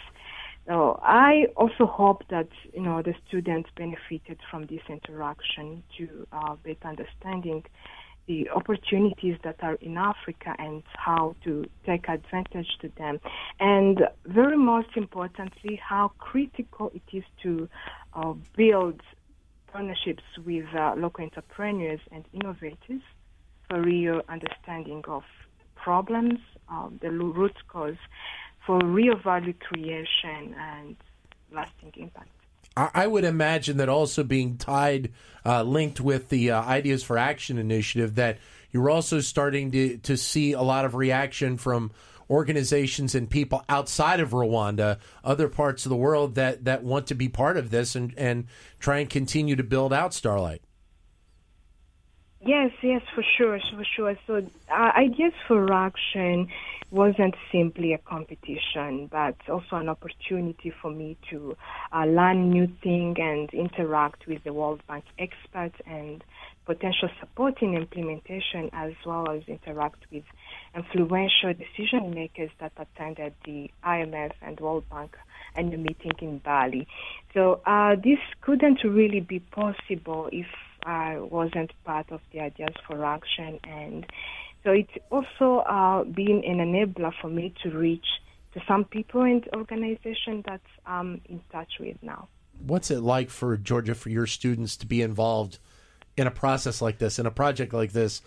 so 0.67 0.99
I 1.03 1.47
also 1.57 1.87
hope 1.87 2.25
that 2.31 2.49
you 2.73 2.83
know 2.83 3.03
the 3.03 3.15
students 3.29 3.69
benefited 3.77 4.39
from 4.51 4.67
this 4.67 4.81
interaction 4.89 5.83
to 5.99 6.27
uh, 6.33 6.57
better 6.57 6.89
understanding 6.89 7.65
the 8.27 8.49
opportunities 8.51 9.37
that 9.45 9.57
are 9.63 9.75
in 9.83 9.99
Africa 9.99 10.55
and 10.59 10.83
how 10.97 11.37
to 11.45 11.67
take 11.85 12.09
advantage 12.09 12.79
to 12.81 12.89
them, 12.97 13.21
and 13.61 14.09
very 14.25 14.57
most 14.57 14.89
importantly, 14.97 15.77
how 15.77 16.13
critical 16.19 16.91
it 16.95 17.03
is 17.17 17.25
to 17.43 17.69
uh, 18.15 18.33
build 18.57 19.01
partnerships 19.71 20.23
with 20.47 20.65
uh, 20.75 20.95
local 20.97 21.25
entrepreneurs 21.25 22.01
and 22.13 22.25
innovators 22.33 23.03
for 23.69 23.83
real 23.83 24.23
understanding 24.29 25.03
of 25.09 25.25
problems, 25.75 26.39
uh, 26.71 26.89
the 27.03 27.11
root 27.11 27.57
cause, 27.69 27.97
for 28.67 28.79
real 28.79 29.17
value 29.17 29.55
creation 29.55 30.55
and 30.59 30.97
lasting 31.53 31.93
impact. 31.97 32.29
I 32.77 33.07
would 33.07 33.23
imagine 33.23 33.77
that 33.77 33.89
also 33.89 34.25
being 34.25 34.57
tied, 34.57 35.13
uh, 35.47 35.63
linked 35.63 36.01
with 36.01 36.29
the 36.29 36.51
uh, 36.51 36.63
Ideas 36.63 37.05
for 37.05 37.17
Action 37.17 37.57
initiative, 37.57 38.17
that 38.17 38.39
you're 38.73 38.91
also 38.91 39.21
starting 39.21 39.71
to, 39.71 39.99
to 39.99 40.17
see 40.17 40.53
a 40.55 40.63
lot 40.63 40.85
of 40.85 40.97
reaction 40.97 41.57
from 41.57 41.93
organizations 42.29 43.15
and 43.15 43.31
people 43.31 43.63
outside 43.69 44.19
of 44.19 44.31
Rwanda, 44.31 44.99
other 45.23 45.49
parts 45.49 45.87
of 45.87 45.91
the 45.91 45.97
world 45.97 46.35
that, 46.35 46.65
that 46.65 46.83
want 46.83 47.07
to 47.09 47.15
be 47.15 47.29
part 47.29 47.57
of 47.57 47.71
this 47.71 47.95
and, 47.95 48.13
and 48.17 48.49
try 48.81 48.99
and 48.99 49.09
continue 49.09 49.55
to 49.55 49.63
build 49.63 49.93
out 49.93 50.13
Starlight. 50.13 50.64
Yes, 52.47 52.73
yes, 52.83 53.01
for 53.15 53.23
sure, 53.39 53.59
for 53.75 53.85
sure. 53.85 54.17
So, 54.27 54.47
uh, 54.71 54.91
Ideas 54.97 55.33
for 55.49 55.73
Action 55.73 56.49
wasn't 56.91 57.35
simply 57.51 57.95
a 57.95 57.99
competition, 57.99 59.07
but 59.11 59.37
also 59.49 59.77
an 59.77 59.89
opportunity 59.89 60.71
for 60.83 60.91
me 60.91 61.17
to 61.31 61.57
uh, 61.93 62.05
learn 62.05 62.51
new 62.51 62.69
things 62.83 63.17
and 63.19 63.49
interact 63.55 64.27
with 64.27 64.45
the 64.45 64.53
World 64.53 64.83
Bank 64.87 65.05
experts 65.19 65.77
and 65.87 66.23
potential 66.67 67.09
support 67.19 67.63
in 67.63 67.75
implementation, 67.75 68.69
as 68.75 68.93
well 69.07 69.31
as 69.31 69.43
interact 69.49 70.05
with 70.13 70.25
influential 70.77 71.55
decision 71.55 72.13
makers 72.15 72.51
that 72.61 72.73
attended 72.77 73.33
the 73.47 73.71
IMF 73.85 74.33
and 74.43 74.61
World 74.61 74.85
Bank 74.91 75.17
annual 75.57 75.81
meeting 75.81 76.13
in 76.21 76.39
Bali. 76.39 76.87
So 77.33 77.61
uh, 77.67 77.95
this 77.97 78.19
couldn't 78.43 78.85
really 78.85 79.21
be 79.21 79.39
possible 79.41 80.29
if 80.31 80.47
I 80.85 81.19
wasn't 81.19 81.73
part 81.85 82.11
of 82.11 82.21
the 82.33 82.41
Ideas 82.41 82.75
for 82.87 83.05
Action 83.05 83.59
and 83.65 84.07
so 84.65 84.71
it's 84.71 84.93
also 85.11 85.59
uh, 85.59 86.05
been 86.05 86.43
an 86.45 86.59
enabler 86.59 87.13
for 87.21 87.29
me 87.29 87.55
to 87.63 87.71
reach 87.71 88.07
to 88.55 88.63
some 88.67 88.85
people 88.85 89.23
and 89.23 89.47
organization 89.55 90.43
that 90.47 90.63
I'm 90.87 91.21
in 91.29 91.41
touch 91.53 91.73
with 91.79 91.97
now. 92.03 92.29
What's 92.67 92.91
it 92.91 93.01
like 93.01 93.29
for 93.29 93.57
Georgia 93.57 93.95
for 93.95 94.09
your 94.09 94.27
students 94.27 94.77
to 94.79 94.87
be 94.87 95.03
involved 95.03 95.59
in 96.17 96.27
a 96.27 96.31
process 96.31 96.81
like 96.81 96.99
this, 96.99 97.19
in 97.19 97.27
a 97.27 97.31
project 97.31 97.75
like 97.75 97.93
this? 97.93 98.23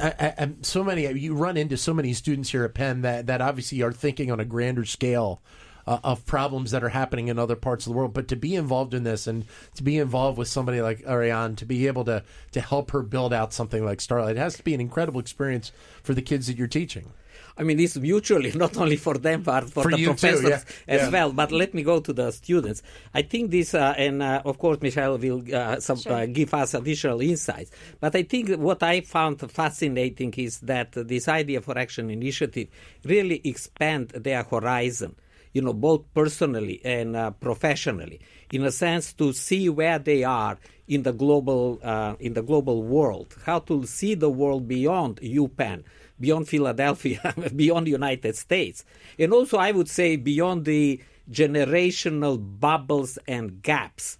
I, 0.00 0.34
I, 0.38 0.50
so 0.62 0.84
many 0.84 1.10
you 1.12 1.34
run 1.34 1.56
into 1.56 1.76
so 1.76 1.92
many 1.92 2.12
students 2.12 2.50
here 2.50 2.64
at 2.64 2.74
Penn 2.74 3.02
that 3.02 3.26
that 3.26 3.40
obviously 3.40 3.82
are 3.82 3.92
thinking 3.92 4.30
on 4.30 4.38
a 4.38 4.44
grander 4.44 4.84
scale 4.84 5.42
uh, 5.90 5.98
of 6.04 6.24
problems 6.24 6.70
that 6.70 6.84
are 6.84 6.88
happening 6.88 7.26
in 7.26 7.38
other 7.38 7.56
parts 7.56 7.84
of 7.84 7.92
the 7.92 7.96
world. 7.96 8.14
But 8.14 8.28
to 8.28 8.36
be 8.36 8.54
involved 8.54 8.94
in 8.94 9.02
this 9.02 9.26
and 9.26 9.44
to 9.74 9.82
be 9.82 9.98
involved 9.98 10.38
with 10.38 10.46
somebody 10.46 10.80
like 10.80 11.02
Ariane, 11.04 11.56
to 11.56 11.66
be 11.66 11.88
able 11.88 12.04
to 12.04 12.22
to 12.52 12.60
help 12.60 12.92
her 12.92 13.02
build 13.02 13.32
out 13.32 13.52
something 13.52 13.84
like 13.84 14.00
Starlight, 14.00 14.36
it 14.36 14.38
has 14.38 14.56
to 14.56 14.62
be 14.62 14.72
an 14.72 14.80
incredible 14.80 15.18
experience 15.20 15.72
for 16.04 16.14
the 16.14 16.22
kids 16.22 16.46
that 16.46 16.56
you're 16.56 16.68
teaching. 16.68 17.12
I 17.58 17.64
mean, 17.64 17.80
it's 17.80 17.96
mutually, 17.96 18.52
not 18.54 18.76
only 18.76 18.96
for 18.96 19.14
them, 19.18 19.42
but 19.42 19.68
for, 19.68 19.82
for 19.82 19.90
the 19.90 20.04
professors 20.04 20.42
too, 20.42 20.48
yeah. 20.48 20.62
as 20.86 21.00
yeah. 21.02 21.10
well. 21.10 21.32
But 21.32 21.50
let 21.50 21.74
me 21.74 21.82
go 21.82 21.98
to 21.98 22.12
the 22.12 22.30
students. 22.30 22.82
I 23.12 23.22
think 23.22 23.50
this, 23.50 23.74
uh, 23.74 23.92
and 23.98 24.22
uh, 24.22 24.42
of 24.44 24.58
course, 24.58 24.80
Michelle 24.80 25.18
will 25.18 25.42
uh, 25.52 25.80
some, 25.80 25.98
sure. 25.98 26.12
Uh, 26.12 26.26
give 26.26 26.54
us 26.54 26.74
additional 26.74 27.20
insights. 27.20 27.72
But 27.98 28.14
I 28.14 28.22
think 28.22 28.56
what 28.60 28.82
I 28.84 29.00
found 29.00 29.40
fascinating 29.50 30.32
is 30.36 30.60
that 30.60 30.92
this 30.92 31.26
idea 31.26 31.60
for 31.60 31.76
action 31.76 32.10
initiative 32.10 32.68
really 33.04 33.40
expand 33.44 34.10
their 34.10 34.44
horizon 34.44 35.16
you 35.52 35.62
know, 35.62 35.72
both 35.72 36.04
personally 36.14 36.80
and 36.84 37.16
uh, 37.16 37.30
professionally, 37.32 38.20
in 38.52 38.64
a 38.64 38.70
sense 38.70 39.12
to 39.14 39.32
see 39.32 39.68
where 39.68 39.98
they 39.98 40.24
are 40.24 40.58
in 40.88 41.02
the 41.02 41.12
global 41.12 41.78
uh, 41.82 42.14
in 42.18 42.34
the 42.34 42.42
global 42.42 42.82
world, 42.82 43.36
how 43.46 43.58
to 43.60 43.86
see 43.86 44.14
the 44.14 44.30
world 44.30 44.66
beyond 44.68 45.16
UPenn, 45.22 45.84
beyond 46.18 46.48
Philadelphia, 46.48 47.34
beyond 47.56 47.86
the 47.86 47.92
United 47.92 48.36
States, 48.36 48.84
and 49.18 49.32
also 49.32 49.58
I 49.58 49.72
would 49.72 49.88
say 49.88 50.16
beyond 50.16 50.64
the 50.64 51.00
generational 51.30 52.38
bubbles 52.60 53.18
and 53.26 53.62
gaps 53.62 54.18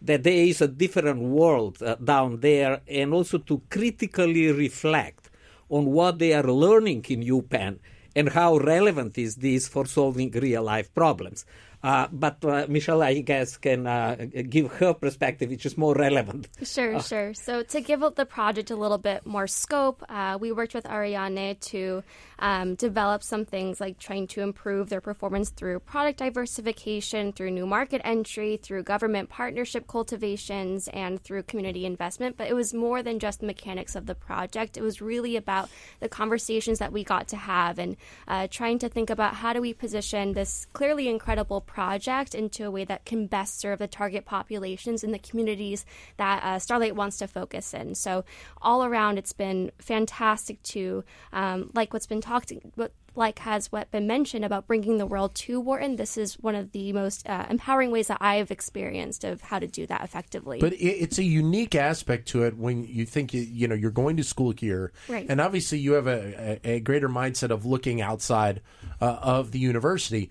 that 0.00 0.22
there 0.22 0.44
is 0.44 0.60
a 0.60 0.68
different 0.68 1.20
world 1.20 1.82
uh, 1.82 1.94
down 1.96 2.40
there 2.40 2.80
and 2.88 3.12
also 3.14 3.38
to 3.38 3.62
critically 3.70 4.50
reflect 4.50 5.30
on 5.68 5.86
what 5.86 6.18
they 6.18 6.32
are 6.34 6.42
learning 6.44 7.04
in 7.08 7.22
UPenn 7.22 7.78
and 8.14 8.28
how 8.30 8.56
relevant 8.58 9.18
is 9.18 9.36
this 9.36 9.68
for 9.68 9.86
solving 9.86 10.30
real 10.30 10.62
life 10.62 10.92
problems. 10.94 11.44
Uh, 11.82 12.06
but 12.12 12.44
uh, 12.44 12.66
Michelle, 12.68 13.02
I 13.02 13.20
guess, 13.20 13.56
can 13.56 13.86
uh, 13.86 14.26
give 14.48 14.70
her 14.74 14.94
perspective, 14.94 15.50
which 15.50 15.66
is 15.66 15.76
more 15.76 15.94
relevant. 15.94 16.48
Sure, 16.62 17.00
sure. 17.00 17.34
So, 17.34 17.62
to 17.62 17.80
give 17.80 18.02
the 18.14 18.26
project 18.26 18.70
a 18.70 18.76
little 18.76 18.98
bit 18.98 19.26
more 19.26 19.46
scope, 19.46 20.02
uh, 20.08 20.38
we 20.40 20.52
worked 20.52 20.74
with 20.74 20.86
Ariane 20.86 21.56
to 21.56 22.02
um, 22.38 22.74
develop 22.76 23.22
some 23.22 23.44
things 23.44 23.80
like 23.80 23.98
trying 23.98 24.26
to 24.28 24.42
improve 24.42 24.90
their 24.90 25.00
performance 25.00 25.50
through 25.50 25.80
product 25.80 26.18
diversification, 26.18 27.32
through 27.32 27.50
new 27.50 27.66
market 27.66 28.00
entry, 28.04 28.58
through 28.58 28.84
government 28.84 29.28
partnership 29.28 29.86
cultivations, 29.88 30.88
and 30.88 31.22
through 31.22 31.42
community 31.44 31.84
investment. 31.84 32.36
But 32.36 32.48
it 32.48 32.54
was 32.54 32.72
more 32.72 33.02
than 33.02 33.18
just 33.18 33.40
the 33.40 33.46
mechanics 33.46 33.96
of 33.96 34.06
the 34.06 34.14
project. 34.14 34.76
It 34.76 34.82
was 34.82 35.00
really 35.00 35.36
about 35.36 35.68
the 36.00 36.08
conversations 36.08 36.78
that 36.78 36.92
we 36.92 37.02
got 37.02 37.28
to 37.28 37.36
have 37.36 37.78
and 37.78 37.96
uh, 38.28 38.46
trying 38.50 38.78
to 38.80 38.88
think 38.88 39.10
about 39.10 39.34
how 39.34 39.52
do 39.52 39.60
we 39.60 39.72
position 39.74 40.32
this 40.32 40.66
clearly 40.72 41.08
incredible 41.08 41.60
project 41.72 42.34
into 42.34 42.66
a 42.66 42.70
way 42.70 42.84
that 42.84 43.06
can 43.06 43.26
best 43.26 43.58
serve 43.58 43.78
the 43.78 43.88
target 43.88 44.26
populations 44.26 45.02
in 45.02 45.10
the 45.10 45.18
communities 45.18 45.86
that 46.18 46.42
uh, 46.44 46.58
Starlight 46.58 46.94
wants 46.94 47.16
to 47.16 47.26
focus 47.26 47.72
in. 47.72 47.94
So 47.94 48.24
all 48.60 48.84
around, 48.84 49.16
it's 49.18 49.32
been 49.32 49.72
fantastic 49.78 50.62
to 50.64 51.02
um, 51.32 51.70
like 51.74 51.94
what's 51.94 52.06
been 52.06 52.20
talked 52.20 52.52
what 52.74 52.92
like 53.14 53.38
has 53.40 53.70
what 53.70 53.90
been 53.90 54.06
mentioned 54.06 54.44
about 54.44 54.66
bringing 54.66 54.98
the 54.98 55.06
world 55.06 55.34
to 55.34 55.60
Wharton, 55.60 55.96
this 55.96 56.16
is 56.16 56.34
one 56.34 56.54
of 56.54 56.72
the 56.72 56.92
most 56.92 57.28
uh, 57.28 57.46
empowering 57.50 57.90
ways 57.90 58.08
that 58.08 58.18
I 58.20 58.36
have 58.36 58.50
experienced 58.50 59.24
of 59.24 59.42
how 59.42 59.58
to 59.58 59.66
do 59.66 59.86
that 59.86 60.02
effectively. 60.02 60.58
But 60.60 60.72
it's 60.78 61.18
a 61.18 61.22
unique 61.22 61.74
aspect 61.74 62.28
to 62.28 62.44
it 62.44 62.56
when 62.56 62.84
you 62.84 63.04
think 63.04 63.34
you 63.34 63.68
know 63.68 63.74
you're 63.74 63.90
going 63.90 64.16
to 64.16 64.24
school 64.24 64.52
here, 64.52 64.92
right. 65.08 65.26
and 65.28 65.40
obviously 65.40 65.78
you 65.78 65.92
have 65.92 66.06
a, 66.06 66.60
a, 66.64 66.76
a 66.76 66.80
greater 66.80 67.08
mindset 67.08 67.50
of 67.50 67.66
looking 67.66 68.00
outside 68.00 68.62
uh, 69.00 69.18
of 69.22 69.52
the 69.52 69.58
university 69.58 70.30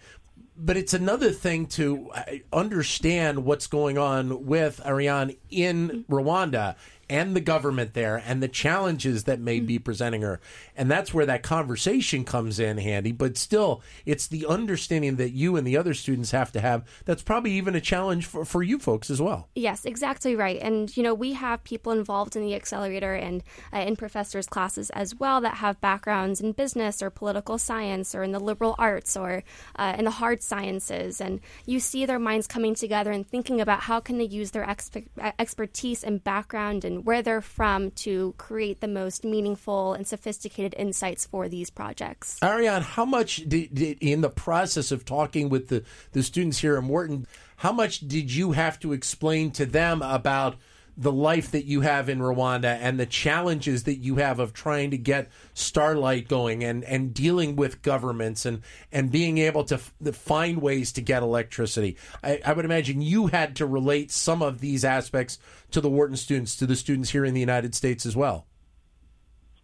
but 0.55 0.77
it's 0.77 0.93
another 0.93 1.31
thing 1.31 1.65
to 1.65 2.09
uh, 2.11 2.23
understand 2.53 3.45
what's 3.45 3.67
going 3.67 3.97
on 3.97 4.45
with 4.45 4.79
Ariane 4.85 5.35
in 5.49 6.05
Rwanda 6.09 6.75
and 7.11 7.35
the 7.35 7.41
government 7.41 7.93
there 7.93 8.23
and 8.25 8.41
the 8.41 8.47
challenges 8.47 9.25
that 9.25 9.37
may 9.37 9.59
be 9.59 9.77
presenting 9.77 10.21
her. 10.21 10.39
And 10.77 10.89
that's 10.89 11.13
where 11.13 11.25
that 11.25 11.43
conversation 11.43 12.23
comes 12.23 12.57
in 12.57 12.77
handy. 12.77 13.11
But 13.11 13.37
still, 13.37 13.81
it's 14.05 14.27
the 14.27 14.45
understanding 14.45 15.17
that 15.17 15.31
you 15.31 15.57
and 15.57 15.67
the 15.67 15.75
other 15.75 15.93
students 15.93 16.31
have 16.31 16.53
to 16.53 16.61
have 16.61 16.85
that's 17.03 17.21
probably 17.21 17.51
even 17.51 17.75
a 17.75 17.81
challenge 17.81 18.25
for, 18.25 18.45
for 18.45 18.63
you 18.63 18.79
folks 18.79 19.09
as 19.09 19.21
well. 19.21 19.49
Yes, 19.55 19.83
exactly 19.83 20.37
right. 20.37 20.57
And, 20.61 20.95
you 20.95 21.03
know, 21.03 21.13
we 21.13 21.33
have 21.33 21.61
people 21.65 21.91
involved 21.91 22.37
in 22.37 22.43
the 22.43 22.55
accelerator 22.55 23.13
and 23.13 23.43
uh, 23.73 23.79
in 23.79 23.97
professors' 23.97 24.47
classes 24.47 24.89
as 24.91 25.13
well 25.13 25.41
that 25.41 25.55
have 25.55 25.81
backgrounds 25.81 26.39
in 26.39 26.53
business 26.53 27.01
or 27.03 27.09
political 27.09 27.57
science 27.57 28.15
or 28.15 28.23
in 28.23 28.31
the 28.31 28.39
liberal 28.39 28.73
arts 28.79 29.17
or 29.17 29.43
uh, 29.75 29.95
in 29.99 30.05
the 30.05 30.11
hard 30.11 30.41
sciences. 30.41 31.19
And 31.19 31.41
you 31.65 31.81
see 31.81 32.05
their 32.05 32.19
minds 32.19 32.47
coming 32.47 32.73
together 32.73 33.11
and 33.11 33.27
thinking 33.27 33.59
about 33.59 33.81
how 33.81 33.99
can 33.99 34.17
they 34.17 34.23
use 34.23 34.51
their 34.51 34.65
expe- 34.65 35.09
expertise 35.37 36.05
and 36.05 36.23
background 36.23 36.85
and 36.85 37.00
where 37.03 37.21
they're 37.21 37.41
from 37.41 37.91
to 37.91 38.33
create 38.37 38.81
the 38.81 38.87
most 38.87 39.23
meaningful 39.23 39.93
and 39.93 40.07
sophisticated 40.07 40.75
insights 40.77 41.25
for 41.25 41.49
these 41.49 41.69
projects. 41.69 42.37
Ariane, 42.43 42.81
how 42.81 43.05
much 43.05 43.37
did, 43.47 43.73
did, 43.73 43.97
in 44.01 44.21
the 44.21 44.29
process 44.29 44.91
of 44.91 45.05
talking 45.05 45.49
with 45.49 45.67
the, 45.67 45.83
the 46.13 46.23
students 46.23 46.59
here 46.59 46.77
at 46.77 46.83
Wharton, 46.83 47.27
how 47.57 47.71
much 47.71 47.99
did 47.99 48.33
you 48.33 48.53
have 48.53 48.79
to 48.79 48.93
explain 48.93 49.51
to 49.51 49.65
them 49.65 50.01
about– 50.01 50.55
the 50.97 51.11
life 51.11 51.51
that 51.51 51.65
you 51.65 51.81
have 51.81 52.09
in 52.09 52.19
Rwanda 52.19 52.77
and 52.79 52.99
the 52.99 53.05
challenges 53.05 53.83
that 53.83 53.97
you 53.97 54.17
have 54.17 54.39
of 54.39 54.53
trying 54.53 54.91
to 54.91 54.97
get 54.97 55.29
Starlight 55.53 56.27
going 56.27 56.63
and, 56.63 56.83
and 56.83 57.13
dealing 57.13 57.55
with 57.55 57.81
governments 57.81 58.45
and, 58.45 58.61
and 58.91 59.11
being 59.11 59.37
able 59.37 59.63
to 59.65 59.75
f- 59.75 59.93
find 60.13 60.61
ways 60.61 60.91
to 60.93 61.01
get 61.01 61.23
electricity. 61.23 61.97
I, 62.23 62.41
I 62.45 62.53
would 62.53 62.65
imagine 62.65 63.01
you 63.01 63.27
had 63.27 63.55
to 63.57 63.65
relate 63.65 64.11
some 64.11 64.41
of 64.41 64.59
these 64.59 64.83
aspects 64.83 65.39
to 65.71 65.81
the 65.81 65.89
Wharton 65.89 66.17
students, 66.17 66.55
to 66.57 66.65
the 66.65 66.75
students 66.75 67.11
here 67.11 67.25
in 67.25 67.33
the 67.33 67.39
United 67.39 67.73
States 67.73 68.05
as 68.05 68.15
well. 68.15 68.45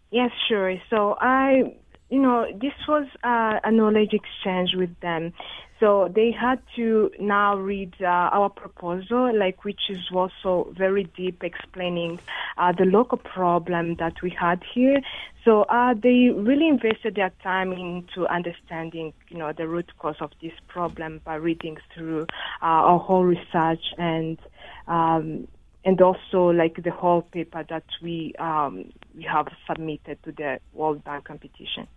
Yes, 0.09 0.31
sure. 0.47 0.75
So 0.89 1.17
I, 1.19 1.75
you 2.09 2.19
know, 2.21 2.45
this 2.53 2.73
was 2.87 3.05
uh, 3.23 3.59
a 3.63 3.71
knowledge 3.71 4.13
exchange 4.13 4.75
with 4.75 4.97
them. 5.01 5.33
So 5.79 6.11
they 6.13 6.31
had 6.31 6.59
to 6.75 7.11
now 7.19 7.55
read 7.55 7.93
uh, 8.01 8.05
our 8.05 8.49
proposal, 8.49 9.37
like 9.37 9.63
which 9.63 9.89
is 9.89 10.09
also 10.11 10.73
very 10.75 11.03
deep, 11.03 11.43
explaining 11.43 12.19
uh, 12.57 12.71
the 12.71 12.85
local 12.85 13.19
problem 13.19 13.95
that 13.95 14.21
we 14.23 14.31
had 14.31 14.63
here. 14.73 15.01
So 15.45 15.63
uh, 15.63 15.93
they 15.93 16.29
really 16.35 16.67
invested 16.67 17.15
their 17.15 17.31
time 17.43 17.71
into 17.73 18.25
understanding, 18.27 19.13
you 19.29 19.37
know, 19.37 19.53
the 19.53 19.67
root 19.67 19.91
cause 19.99 20.15
of 20.19 20.31
this 20.41 20.53
problem 20.67 21.21
by 21.23 21.35
reading 21.35 21.77
through 21.93 22.23
uh, 22.61 22.65
our 22.65 22.99
whole 22.99 23.23
research 23.23 23.83
and 23.97 24.39
um, 24.87 25.47
and 25.85 26.01
also 26.01 26.47
like 26.47 26.83
the 26.83 26.91
whole 26.91 27.21
paper 27.21 27.63
that 27.69 27.85
we 28.01 28.33
um, 28.39 28.91
we 29.17 29.23
have 29.23 29.47
submitted 29.65 30.21
to 30.23 30.31
the 30.31 30.59
World 30.73 31.03
Bank 31.03 31.25
competition. 31.25 31.87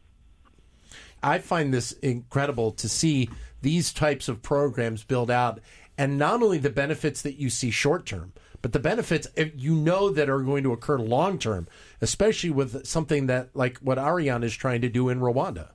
I 1.23 1.39
find 1.39 1.73
this 1.73 1.93
incredible 1.93 2.73
to 2.73 2.89
see 2.89 3.29
these 3.61 3.93
types 3.93 4.29
of 4.29 4.43
programs 4.43 5.05
build 5.05 5.31
out, 5.31 5.61
and 5.99 6.19
not 6.19 6.43
only 6.43 6.59
the 6.59 6.71
benefits 6.71 7.21
that 7.23 7.35
you 7.35 7.50
see 7.50 7.71
short 7.71 8.07
term, 8.07 8.33
but 8.62 8.73
the 8.73 8.79
benefits 8.79 9.29
eh, 9.37 9.50
you 9.55 9.75
know 9.75 10.11
that 10.11 10.31
are 10.31 10.41
going 10.41 10.65
to 10.65 10.73
occur 10.73 10.99
long 10.99 11.39
term, 11.39 11.69
especially 12.00 12.50
with 12.50 12.87
something 12.87 13.27
that 13.27 13.50
like 13.55 13.79
what 13.79 13.99
Ariane 13.99 14.43
is 14.43 14.57
trying 14.57 14.81
to 14.81 14.89
do 14.89 15.11
in 15.11 15.21
Rwanda. 15.21 15.69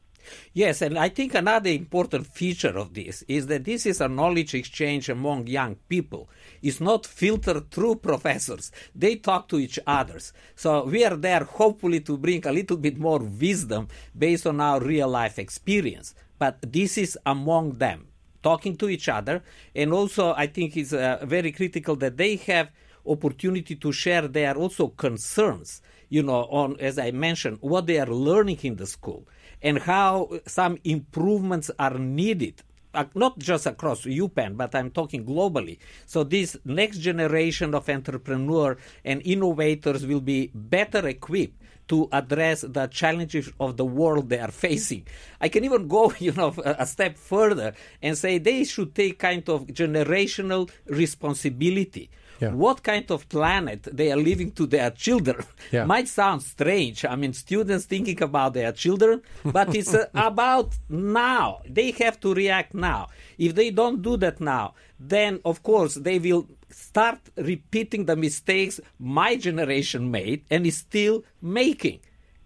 Yes, 0.54 0.82
and 0.82 0.98
I 0.98 1.10
think 1.10 1.34
another 1.34 1.70
important 1.70 2.28
feature 2.28 2.78
of 2.78 2.94
this 2.94 3.24
is 3.28 3.48
that 3.48 3.66
this 3.66 3.86
is 3.86 4.02
a 4.02 4.08
knowledge 4.08 4.54
exchange 4.54 5.10
among 5.10 5.48
young 5.48 5.76
people. 5.88 6.30
It's 6.62 6.82
not 6.82 7.06
filtered 7.06 7.72
through 7.72 7.96
professors. 7.96 8.72
They 8.94 9.16
talk 9.18 9.48
to 9.50 9.60
each 9.60 9.80
other. 9.86 10.20
So 10.56 10.86
we 10.86 11.04
are 11.06 11.16
there 11.16 11.44
hopefully 11.44 12.00
to 12.02 12.18
bring 12.18 12.46
a 12.46 12.52
little 12.52 12.78
bit 12.78 12.98
more 12.98 13.20
wisdom 13.20 13.88
based 14.18 14.48
on 14.48 14.60
our 14.62 14.80
real 14.82 15.10
life 15.10 15.38
experience. 15.40 16.16
But 16.38 16.60
this 16.62 16.98
is 16.98 17.18
among 17.26 17.74
them, 17.74 18.08
talking 18.44 18.76
to 18.78 18.90
each 18.90 19.10
other. 19.10 19.44
And 19.74 19.94
also, 19.94 20.34
I 20.34 20.48
think 20.48 20.76
it's 20.78 20.94
uh, 20.94 21.20
very 21.24 21.52
critical 21.52 21.96
that 21.98 22.18
they 22.18 22.36
have 22.38 22.70
opportunity 23.06 23.76
to 23.76 23.92
share 23.92 24.28
their 24.28 24.56
also 24.56 24.88
concerns, 24.88 25.82
you 26.10 26.24
know, 26.24 26.46
on, 26.46 26.78
as 26.80 26.98
I 26.98 27.12
mentioned, 27.12 27.60
what 27.62 27.86
they 27.86 28.00
are 28.00 28.08
learning 28.08 28.60
in 28.64 28.76
the 28.76 28.88
school 28.88 29.28
and 29.66 29.80
how 29.80 30.30
some 30.46 30.78
improvements 30.86 31.70
are 31.78 31.98
needed 31.98 32.62
uh, 32.96 33.04
not 33.14 33.38
just 33.38 33.66
across 33.66 34.04
UPenn, 34.06 34.56
but 34.56 34.74
I'm 34.74 34.90
talking 34.90 35.26
globally. 35.26 35.80
So 36.06 36.24
this 36.24 36.56
next 36.64 37.00
generation 37.00 37.76
of 37.76 37.90
entrepreneurs 37.90 38.78
and 39.04 39.22
innovators 39.26 40.06
will 40.06 40.22
be 40.22 40.50
better 40.56 41.06
equipped 41.06 41.62
to 41.88 42.10
address 42.12 42.62
the 42.62 42.88
challenges 42.88 43.52
of 43.60 43.78
the 43.78 43.86
world 43.86 44.30
they 44.30 44.40
are 44.40 44.52
facing. 44.66 45.06
I 45.40 45.50
can 45.50 45.64
even 45.64 45.88
go, 45.88 46.14
you 46.20 46.32
know, 46.34 46.54
a 46.64 46.86
step 46.86 47.18
further 47.18 47.74
and 48.02 48.18
say 48.18 48.38
they 48.38 48.64
should 48.64 48.96
take 48.96 49.20
kind 49.20 49.48
of 49.50 49.68
generational 49.68 50.70
responsibility 50.88 52.10
yeah. 52.40 52.50
what 52.52 52.84
kind 52.84 53.10
of 53.12 53.28
planet 53.30 53.84
they 53.92 54.12
are 54.12 54.18
leaving 54.18 54.52
to 54.52 54.66
their 54.66 54.92
children 54.92 55.44
yeah. 55.72 55.86
might 55.86 56.08
sound 56.08 56.42
strange. 56.44 57.06
I 57.06 57.16
mean, 57.16 57.34
students 57.34 57.86
thinking 57.86 58.22
about 58.22 58.54
their 58.54 58.72
children, 58.72 59.22
but 59.44 59.76
it's 59.76 59.94
uh, 59.94 60.08
about 60.14 60.74
now. 60.90 61.62
They 61.68 61.92
have 61.92 62.20
to 62.22 62.34
react 62.34 62.74
now. 62.74 63.08
If 63.38 63.56
they 63.56 63.72
don't 63.72 64.02
do 64.02 64.18
that 64.18 64.40
now, 64.42 64.74
then 65.00 65.40
of 65.46 65.64
course 65.64 65.96
they 65.96 66.20
will 66.20 66.48
start 66.76 67.20
repeating 67.38 68.04
the 68.06 68.18
mistakes 68.18 68.82
my 69.00 69.38
generation 69.38 70.12
made 70.12 70.44
and 70.52 70.68
is 70.68 70.78
still 70.78 71.24
making. 71.42 72.00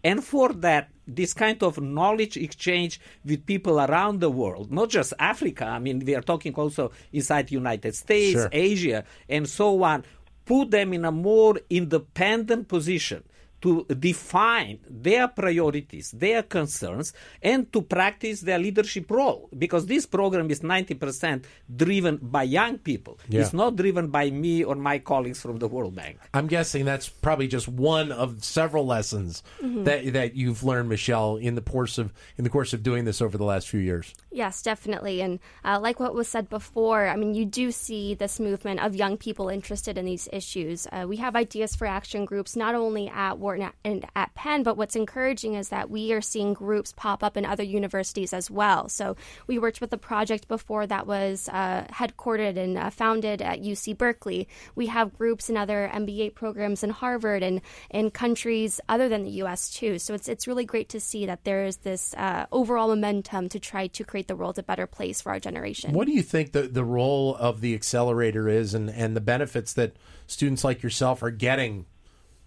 And 0.03 0.23
for 0.23 0.53
that, 0.53 0.89
this 1.07 1.33
kind 1.33 1.61
of 1.63 1.81
knowledge 1.81 2.37
exchange 2.37 3.01
with 3.25 3.47
people 3.47 3.79
around 3.79 4.19
the 4.19 4.29
world, 4.29 4.71
not 4.71 4.89
just 4.89 5.13
Africa. 5.17 5.65
I 5.65 5.79
mean, 5.79 6.03
we 6.05 6.15
are 6.15 6.21
talking 6.21 6.53
also 6.53 6.91
inside 7.11 7.47
the 7.47 7.55
United 7.55 7.95
States, 7.95 8.39
sure. 8.39 8.49
Asia, 8.51 9.03
and 9.27 9.49
so 9.49 9.81
on. 9.83 10.05
Put 10.45 10.69
them 10.71 10.93
in 10.93 11.05
a 11.05 11.11
more 11.11 11.59
independent 11.69 12.67
position 12.67 13.23
to 13.61 13.85
define 13.85 14.79
their 14.89 15.27
priorities, 15.27 16.11
their 16.11 16.43
concerns, 16.43 17.13
and 17.41 17.71
to 17.73 17.81
practice 17.81 18.41
their 18.41 18.59
leadership 18.59 19.09
role. 19.11 19.49
Because 19.57 19.85
this 19.85 20.05
program 20.05 20.49
is 20.49 20.61
90% 20.61 21.43
driven 21.73 22.17
by 22.21 22.43
young 22.43 22.77
people. 22.77 23.19
Yeah. 23.27 23.41
It's 23.41 23.53
not 23.53 23.75
driven 23.75 24.07
by 24.07 24.29
me 24.29 24.63
or 24.63 24.75
my 24.75 24.99
colleagues 24.99 25.41
from 25.41 25.57
the 25.57 25.67
World 25.67 25.95
Bank. 25.95 26.19
I'm 26.33 26.47
guessing 26.47 26.85
that's 26.85 27.09
probably 27.09 27.47
just 27.47 27.67
one 27.67 28.11
of 28.11 28.43
several 28.43 28.85
lessons 28.85 29.43
that 29.61 30.13
that 30.13 30.35
you've 30.35 30.63
learned, 30.63 30.89
Michelle, 30.89 31.37
in 31.37 31.55
the 31.55 31.61
course 31.61 31.97
of 31.97 32.13
in 32.37 32.43
the 32.43 32.49
course 32.49 32.73
of 32.73 32.83
doing 32.83 33.05
this 33.05 33.21
over 33.21 33.37
the 33.37 33.43
last 33.43 33.69
few 33.69 33.79
years. 33.79 34.13
Yes, 34.31 34.61
definitely. 34.61 35.21
And 35.21 35.39
uh, 35.63 35.79
like 35.81 35.99
what 35.99 36.13
was 36.13 36.27
said 36.27 36.49
before, 36.49 37.07
I 37.07 37.15
mean, 37.15 37.33
you 37.33 37.45
do 37.45 37.71
see 37.71 38.13
this 38.13 38.39
movement 38.39 38.79
of 38.79 38.95
young 38.95 39.17
people 39.17 39.49
interested 39.49 39.97
in 39.97 40.05
these 40.05 40.29
issues. 40.31 40.87
Uh, 40.91 41.05
we 41.07 41.17
have 41.17 41.35
ideas 41.35 41.75
for 41.75 41.87
action 41.87 42.25
groups 42.25 42.55
not 42.55 42.75
only 42.75 43.07
at 43.09 43.39
Wharton 43.49 43.71
and 43.83 44.05
at 44.15 44.35
Penn, 44.35 44.61
but 44.61 44.77
what's 44.77 44.95
encouraging 44.95 45.55
is 45.55 45.69
that 45.69 45.89
we 45.89 46.13
are 46.13 46.21
seeing 46.21 46.53
groups 46.53 46.93
pop 46.95 47.23
up 47.23 47.35
in 47.35 47.45
other 47.45 47.63
universities 47.63 48.31
as 48.31 48.51
well. 48.51 48.87
So 48.89 49.15
we 49.47 49.57
worked 49.57 49.81
with 49.81 49.91
a 49.91 49.97
project 49.97 50.47
before 50.47 50.85
that 50.85 51.07
was 51.07 51.49
uh, 51.49 51.85
headquartered 51.91 52.57
and 52.57 52.77
uh, 52.77 52.91
founded 52.91 53.41
at 53.41 53.63
UC 53.63 53.97
Berkeley. 53.97 54.47
We 54.75 54.85
have 54.85 55.17
groups 55.17 55.49
in 55.49 55.57
other 55.57 55.89
MBA 55.91 56.35
programs 56.35 56.83
in 56.83 56.91
Harvard 56.91 57.41
and 57.41 57.61
in 57.89 58.11
countries 58.11 58.79
other 58.87 59.09
than 59.09 59.23
the 59.23 59.31
U.S. 59.41 59.71
too. 59.71 59.97
So 59.97 60.13
it's 60.13 60.29
it's 60.29 60.47
really 60.47 60.65
great 60.65 60.89
to 60.89 60.99
see 60.99 61.25
that 61.25 61.43
there 61.43 61.65
is 61.65 61.77
this 61.77 62.13
uh, 62.13 62.45
overall 62.51 62.89
momentum 62.89 63.49
to 63.49 63.59
try 63.59 63.87
to 63.87 64.03
create 64.03 64.27
the 64.27 64.35
world 64.35 64.59
a 64.59 64.63
better 64.63 64.85
place 64.85 65.21
for 65.21 65.31
our 65.31 65.39
generation. 65.39 65.93
What 65.93 66.05
do 66.05 66.13
you 66.13 66.21
think 66.21 66.51
the, 66.51 66.63
the 66.63 66.83
role 66.83 67.35
of 67.35 67.61
the 67.61 67.73
accelerator 67.73 68.47
is 68.47 68.75
and, 68.75 68.91
and 68.91 69.15
the 69.15 69.21
benefits 69.21 69.73
that 69.73 69.95
students 70.27 70.63
like 70.63 70.83
yourself 70.83 71.23
are 71.23 71.31
getting 71.31 71.87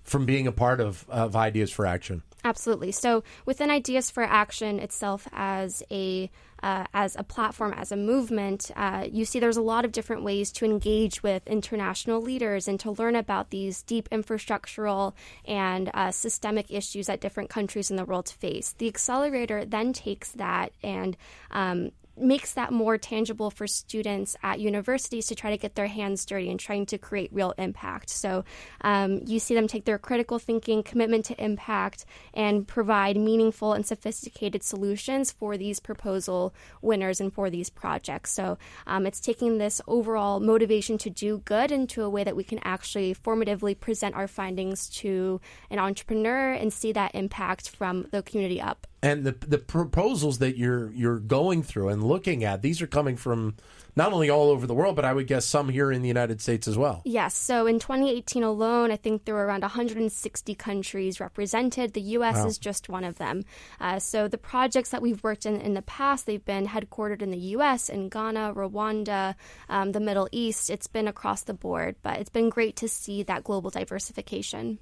from 0.02 0.26
being 0.26 0.46
a 0.46 0.52
part 0.52 0.80
of, 0.80 1.06
of 1.08 1.36
Ideas 1.36 1.70
for 1.70 1.86
Action? 1.86 2.22
Absolutely. 2.44 2.92
So 2.92 3.22
within 3.46 3.70
Ideas 3.70 4.10
for 4.10 4.24
Action 4.24 4.80
itself, 4.80 5.28
as 5.32 5.82
a 5.90 6.30
uh, 6.62 6.84
as 6.94 7.16
a 7.16 7.24
platform, 7.24 7.74
as 7.76 7.90
a 7.90 7.96
movement, 7.96 8.70
uh, 8.76 9.04
you 9.10 9.24
see 9.24 9.40
there's 9.40 9.56
a 9.56 9.62
lot 9.62 9.84
of 9.84 9.90
different 9.90 10.22
ways 10.22 10.52
to 10.52 10.64
engage 10.64 11.20
with 11.20 11.44
international 11.46 12.20
leaders 12.20 12.68
and 12.68 12.78
to 12.78 12.92
learn 12.92 13.16
about 13.16 13.50
these 13.50 13.82
deep 13.82 14.08
infrastructural 14.10 15.12
and 15.44 15.90
uh, 15.92 16.12
systemic 16.12 16.70
issues 16.70 17.08
that 17.08 17.20
different 17.20 17.50
countries 17.50 17.90
in 17.90 17.96
the 17.96 18.04
world 18.04 18.28
face. 18.28 18.76
The 18.78 18.86
accelerator 18.86 19.64
then 19.64 19.92
takes 19.92 20.30
that 20.32 20.72
and 20.84 21.16
um, 21.50 21.90
makes 22.16 22.54
that 22.54 22.72
more 22.72 22.98
tangible 22.98 23.50
for 23.50 23.66
students 23.66 24.36
at 24.42 24.60
universities 24.60 25.26
to 25.26 25.34
try 25.34 25.50
to 25.50 25.56
get 25.56 25.74
their 25.74 25.86
hands 25.86 26.24
dirty 26.26 26.50
and 26.50 26.60
trying 26.60 26.86
to 26.86 26.98
create 26.98 27.32
real 27.32 27.54
impact. 27.58 28.10
So 28.10 28.44
um, 28.82 29.20
you 29.26 29.38
see 29.38 29.54
them 29.54 29.68
take 29.68 29.84
their 29.84 29.98
critical 29.98 30.38
thinking, 30.38 30.82
commitment 30.82 31.24
to 31.26 31.42
impact, 31.42 32.04
and 32.34 32.66
provide 32.66 33.16
meaningful 33.16 33.72
and 33.72 33.86
sophisticated 33.86 34.62
solutions 34.62 35.32
for 35.32 35.56
these 35.56 35.80
proposal 35.80 36.54
winners 36.82 37.20
and 37.20 37.32
for 37.32 37.50
these 37.50 37.70
projects. 37.70 38.32
So 38.32 38.58
um, 38.86 39.06
it's 39.06 39.20
taking 39.20 39.58
this 39.58 39.80
overall 39.86 40.40
motivation 40.40 40.98
to 40.98 41.10
do 41.10 41.38
good 41.38 41.72
into 41.72 42.02
a 42.02 42.10
way 42.10 42.24
that 42.24 42.36
we 42.36 42.44
can 42.44 42.60
actually 42.62 43.14
formatively 43.14 43.78
present 43.78 44.14
our 44.14 44.28
findings 44.28 44.88
to 44.88 45.40
an 45.70 45.78
entrepreneur 45.78 46.52
and 46.52 46.72
see 46.72 46.92
that 46.92 47.14
impact 47.14 47.70
from 47.70 48.06
the 48.10 48.22
community 48.22 48.60
up. 48.60 48.86
And 49.02 49.24
the 49.24 49.32
the 49.32 49.58
proposals 49.58 50.38
that 50.38 50.56
you're 50.56 50.92
you're 50.92 51.18
going 51.18 51.62
through 51.62 51.88
and 51.88 52.04
looking 52.04 52.44
at, 52.44 52.62
these 52.62 52.80
are 52.80 52.86
coming 52.86 53.16
from 53.16 53.56
not 53.94 54.12
only 54.12 54.30
all 54.30 54.50
over 54.50 54.66
the 54.66 54.74
world, 54.74 54.96
but 54.96 55.04
I 55.04 55.12
would 55.12 55.26
guess 55.26 55.44
some 55.44 55.68
here 55.68 55.92
in 55.92 56.02
the 56.02 56.08
United 56.08 56.40
States 56.40 56.66
as 56.66 56.78
well. 56.78 57.02
Yes. 57.04 57.36
So 57.36 57.66
in 57.66 57.78
2018 57.78 58.42
alone, 58.42 58.90
I 58.90 58.96
think 58.96 59.24
there 59.24 59.34
were 59.34 59.46
around 59.46 59.62
160 59.62 60.54
countries 60.54 61.20
represented. 61.20 61.92
The 61.92 62.00
U.S. 62.00 62.36
Wow. 62.36 62.46
is 62.46 62.58
just 62.58 62.88
one 62.88 63.04
of 63.04 63.18
them. 63.18 63.44
Uh, 63.80 63.98
so 63.98 64.28
the 64.28 64.38
projects 64.38 64.90
that 64.90 65.02
we've 65.02 65.22
worked 65.22 65.46
in 65.46 65.60
in 65.60 65.74
the 65.74 65.82
past, 65.82 66.26
they've 66.26 66.44
been 66.44 66.66
headquartered 66.66 67.22
in 67.22 67.30
the 67.30 67.38
U.S., 67.38 67.88
in 67.88 68.08
Ghana, 68.08 68.54
Rwanda, 68.54 69.34
um, 69.68 69.92
the 69.92 70.00
Middle 70.00 70.28
East. 70.32 70.70
It's 70.70 70.86
been 70.86 71.08
across 71.08 71.42
the 71.42 71.54
board, 71.54 71.96
but 72.02 72.18
it's 72.18 72.30
been 72.30 72.48
great 72.48 72.76
to 72.76 72.88
see 72.88 73.22
that 73.24 73.44
global 73.44 73.70
diversification. 73.70 74.78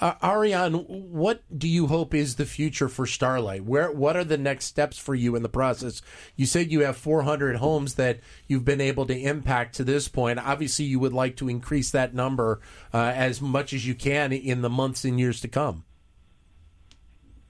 Uh, 0.00 0.14
Ariane, 0.22 0.74
what 0.74 1.42
do 1.56 1.68
you 1.68 1.86
hope 1.86 2.14
is 2.14 2.36
the 2.36 2.44
future 2.44 2.88
for 2.88 3.06
Starlight? 3.06 3.64
Where 3.64 3.90
what 3.92 4.16
are 4.16 4.24
the 4.24 4.38
next 4.38 4.66
steps 4.66 4.98
for 4.98 5.14
you 5.14 5.36
in 5.36 5.42
the 5.42 5.48
process? 5.48 6.02
You 6.36 6.46
said 6.46 6.72
you 6.72 6.80
have 6.80 6.96
400 6.96 7.56
homes 7.56 7.94
that 7.94 8.20
you've 8.52 8.64
been 8.66 8.80
able 8.82 9.06
to 9.06 9.18
impact 9.18 9.74
to 9.76 9.84
this 9.84 10.06
point. 10.08 10.38
Obviously, 10.38 10.84
you 10.84 11.00
would 11.00 11.14
like 11.14 11.36
to 11.36 11.48
increase 11.48 11.90
that 11.90 12.14
number 12.14 12.60
uh, 12.92 12.98
as 12.98 13.40
much 13.40 13.72
as 13.72 13.86
you 13.86 13.94
can 13.94 14.30
in 14.32 14.60
the 14.60 14.68
months 14.68 15.04
and 15.04 15.18
years 15.18 15.40
to 15.40 15.48
come. 15.48 15.84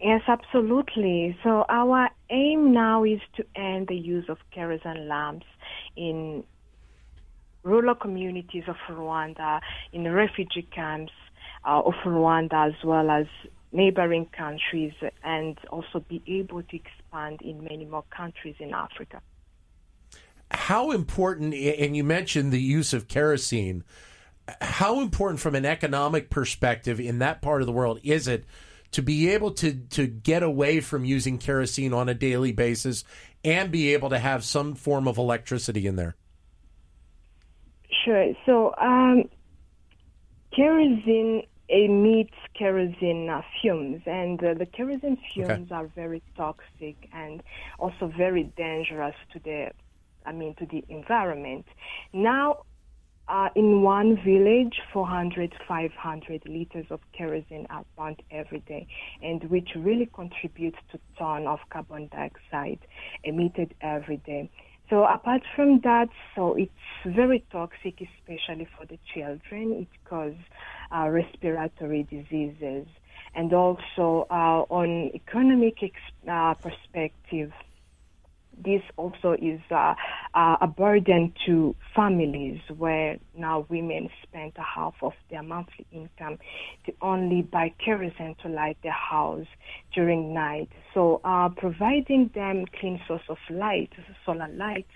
Yes, 0.00 0.22
absolutely. 0.26 1.36
So 1.42 1.64
our 1.68 2.08
aim 2.30 2.72
now 2.72 3.04
is 3.04 3.20
to 3.36 3.44
end 3.54 3.88
the 3.88 3.96
use 3.96 4.28
of 4.28 4.38
kerosene 4.52 5.08
lamps 5.08 5.46
in 5.96 6.44
rural 7.64 7.94
communities 7.94 8.64
of 8.68 8.76
Rwanda, 8.88 9.60
in 9.92 10.10
refugee 10.10 10.68
camps 10.74 11.12
uh, 11.64 11.80
of 11.80 11.94
Rwanda, 12.04 12.68
as 12.68 12.84
well 12.84 13.10
as 13.10 13.26
neighboring 13.72 14.26
countries, 14.36 14.92
and 15.24 15.58
also 15.70 16.00
be 16.08 16.22
able 16.26 16.62
to 16.62 16.76
expand 16.76 17.40
in 17.42 17.62
many 17.62 17.84
more 17.84 18.04
countries 18.10 18.56
in 18.60 18.72
Africa. 18.74 19.20
How 20.52 20.90
important, 20.90 21.54
and 21.54 21.96
you 21.96 22.04
mentioned 22.04 22.52
the 22.52 22.60
use 22.60 22.92
of 22.92 23.08
kerosene, 23.08 23.84
how 24.60 25.00
important 25.00 25.40
from 25.40 25.54
an 25.54 25.64
economic 25.64 26.30
perspective 26.30 27.00
in 27.00 27.18
that 27.20 27.42
part 27.42 27.62
of 27.62 27.66
the 27.66 27.72
world 27.72 28.00
is 28.02 28.28
it 28.28 28.44
to 28.92 29.02
be 29.02 29.30
able 29.30 29.52
to, 29.52 29.72
to 29.72 30.06
get 30.06 30.42
away 30.42 30.80
from 30.80 31.04
using 31.04 31.38
kerosene 31.38 31.94
on 31.94 32.08
a 32.08 32.14
daily 32.14 32.52
basis 32.52 33.04
and 33.44 33.70
be 33.72 33.94
able 33.94 34.10
to 34.10 34.18
have 34.18 34.44
some 34.44 34.74
form 34.74 35.08
of 35.08 35.16
electricity 35.18 35.86
in 35.86 35.96
there? 35.96 36.16
Sure. 38.04 38.32
So, 38.46 38.74
um, 38.80 39.24
kerosene 40.54 41.44
emits 41.68 42.34
kerosene 42.58 43.28
uh, 43.30 43.40
fumes, 43.60 44.02
and 44.06 44.42
uh, 44.44 44.54
the 44.54 44.66
kerosene 44.66 45.16
fumes 45.32 45.50
Okay. 45.50 45.74
are 45.74 45.86
very 45.94 46.22
toxic 46.36 46.96
and 47.12 47.42
also 47.78 48.12
very 48.16 48.44
dangerous 48.56 49.14
to 49.32 49.38
the, 49.38 49.70
I 50.26 50.32
mean, 50.32 50.54
to 50.58 50.66
the 50.66 50.84
environment. 50.88 51.66
Now, 52.12 52.64
uh, 53.28 53.48
in 53.54 53.82
one 53.82 54.16
village, 54.24 54.80
400, 54.92 55.54
500 55.66 56.42
liters 56.46 56.86
of 56.90 57.00
kerosene 57.16 57.66
are 57.70 57.84
burnt 57.96 58.20
every 58.30 58.60
day, 58.60 58.86
and 59.22 59.42
which 59.44 59.70
really 59.76 60.10
contributes 60.12 60.78
to 60.90 60.98
ton 61.18 61.46
of 61.46 61.60
carbon 61.70 62.08
dioxide 62.12 62.80
emitted 63.24 63.74
every 63.80 64.18
day. 64.18 64.50
So 64.90 65.04
apart 65.04 65.42
from 65.56 65.80
that, 65.84 66.08
so 66.34 66.54
it's 66.54 66.72
very 67.06 67.44
toxic, 67.50 68.02
especially 68.02 68.68
for 68.76 68.84
the 68.84 68.98
children. 69.14 69.72
It 69.72 69.88
causes 70.04 70.36
uh, 70.94 71.08
respiratory 71.08 72.02
diseases, 72.10 72.86
and 73.34 73.54
also 73.54 74.26
uh, 74.30 74.66
on 74.68 75.10
economic 75.14 75.82
ex- 75.82 76.28
uh, 76.30 76.54
perspective, 76.54 77.52
this 78.64 78.82
also 78.96 79.32
is 79.32 79.60
uh, 79.70 79.94
uh, 80.34 80.56
a 80.60 80.66
burden 80.66 81.32
to 81.46 81.74
families 81.94 82.60
where 82.76 83.18
now 83.36 83.66
women 83.68 84.08
spend 84.22 84.52
a 84.56 84.62
half 84.62 84.94
of 85.02 85.12
their 85.30 85.42
monthly 85.42 85.86
income 85.92 86.38
to 86.86 86.92
only 87.00 87.42
buy 87.42 87.72
kerosene 87.84 88.36
to 88.42 88.48
light 88.48 88.76
their 88.82 88.92
house 88.92 89.46
during 89.94 90.32
night. 90.34 90.68
So 90.94 91.20
uh, 91.24 91.48
providing 91.50 92.30
them 92.34 92.64
clean 92.78 93.00
source 93.06 93.22
of 93.28 93.38
light, 93.50 93.90
solar 94.24 94.48
light, 94.48 94.86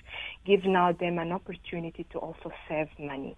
gives 0.45 0.65
now 0.67 0.93
them 0.93 1.19
an 1.19 1.33
opportunity 1.33 2.07
to 2.13 2.19
also 2.19 2.51
save 2.69 2.89
money. 2.99 3.37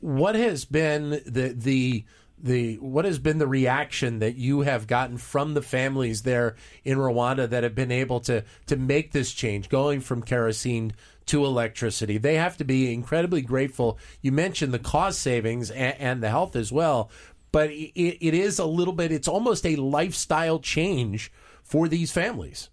What 0.00 0.34
has 0.34 0.64
been 0.64 1.22
the 1.26 1.54
the 1.56 2.04
the 2.38 2.76
what 2.78 3.04
has 3.04 3.18
been 3.18 3.38
the 3.38 3.46
reaction 3.46 4.18
that 4.18 4.36
you 4.36 4.60
have 4.60 4.86
gotten 4.86 5.18
from 5.18 5.54
the 5.54 5.62
families 5.62 6.22
there 6.22 6.56
in 6.84 6.98
Rwanda 6.98 7.48
that 7.48 7.62
have 7.62 7.74
been 7.74 7.92
able 7.92 8.20
to 8.20 8.44
to 8.66 8.76
make 8.76 9.12
this 9.12 9.32
change, 9.32 9.68
going 9.68 10.00
from 10.00 10.22
kerosene 10.22 10.92
to 11.26 11.44
electricity? 11.44 12.18
They 12.18 12.36
have 12.36 12.56
to 12.58 12.64
be 12.64 12.92
incredibly 12.92 13.42
grateful. 13.42 13.98
You 14.20 14.32
mentioned 14.32 14.72
the 14.72 14.78
cost 14.78 15.20
savings 15.20 15.70
and, 15.70 15.96
and 15.98 16.22
the 16.22 16.30
health 16.30 16.56
as 16.56 16.70
well, 16.70 17.10
but 17.52 17.70
it, 17.70 17.92
it 17.94 18.34
is 18.34 18.58
a 18.58 18.66
little 18.66 18.94
bit. 18.94 19.12
It's 19.12 19.28
almost 19.28 19.64
a 19.64 19.76
lifestyle 19.76 20.58
change 20.58 21.32
for 21.62 21.88
these 21.88 22.12
families. 22.12 22.70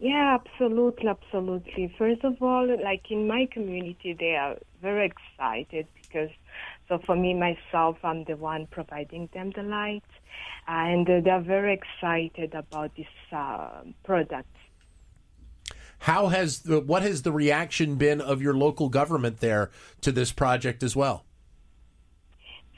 Yeah, 0.00 0.38
absolutely, 0.40 1.08
absolutely. 1.08 1.92
First 1.98 2.22
of 2.22 2.40
all, 2.40 2.68
like 2.82 3.10
in 3.10 3.26
my 3.26 3.48
community, 3.50 4.16
they 4.18 4.36
are 4.36 4.56
very 4.80 5.06
excited 5.06 5.88
because, 6.00 6.30
so 6.88 6.98
for 7.04 7.14
me, 7.14 7.34
myself, 7.34 7.98
I'm 8.02 8.24
the 8.24 8.36
one 8.36 8.66
providing 8.70 9.28
them 9.34 9.52
the 9.54 9.62
light, 9.62 10.04
and 10.66 11.06
they're 11.06 11.40
very 11.40 11.74
excited 11.74 12.54
about 12.54 12.96
this 12.96 13.06
uh, 13.30 13.82
product. 14.04 14.48
How 16.00 16.28
has 16.28 16.60
the 16.60 16.80
what 16.80 17.02
has 17.02 17.22
the 17.22 17.32
reaction 17.32 17.96
been 17.96 18.20
of 18.20 18.40
your 18.40 18.54
local 18.54 18.88
government 18.88 19.40
there 19.40 19.70
to 20.00 20.12
this 20.12 20.32
project 20.32 20.82
as 20.82 20.94
well? 20.94 21.24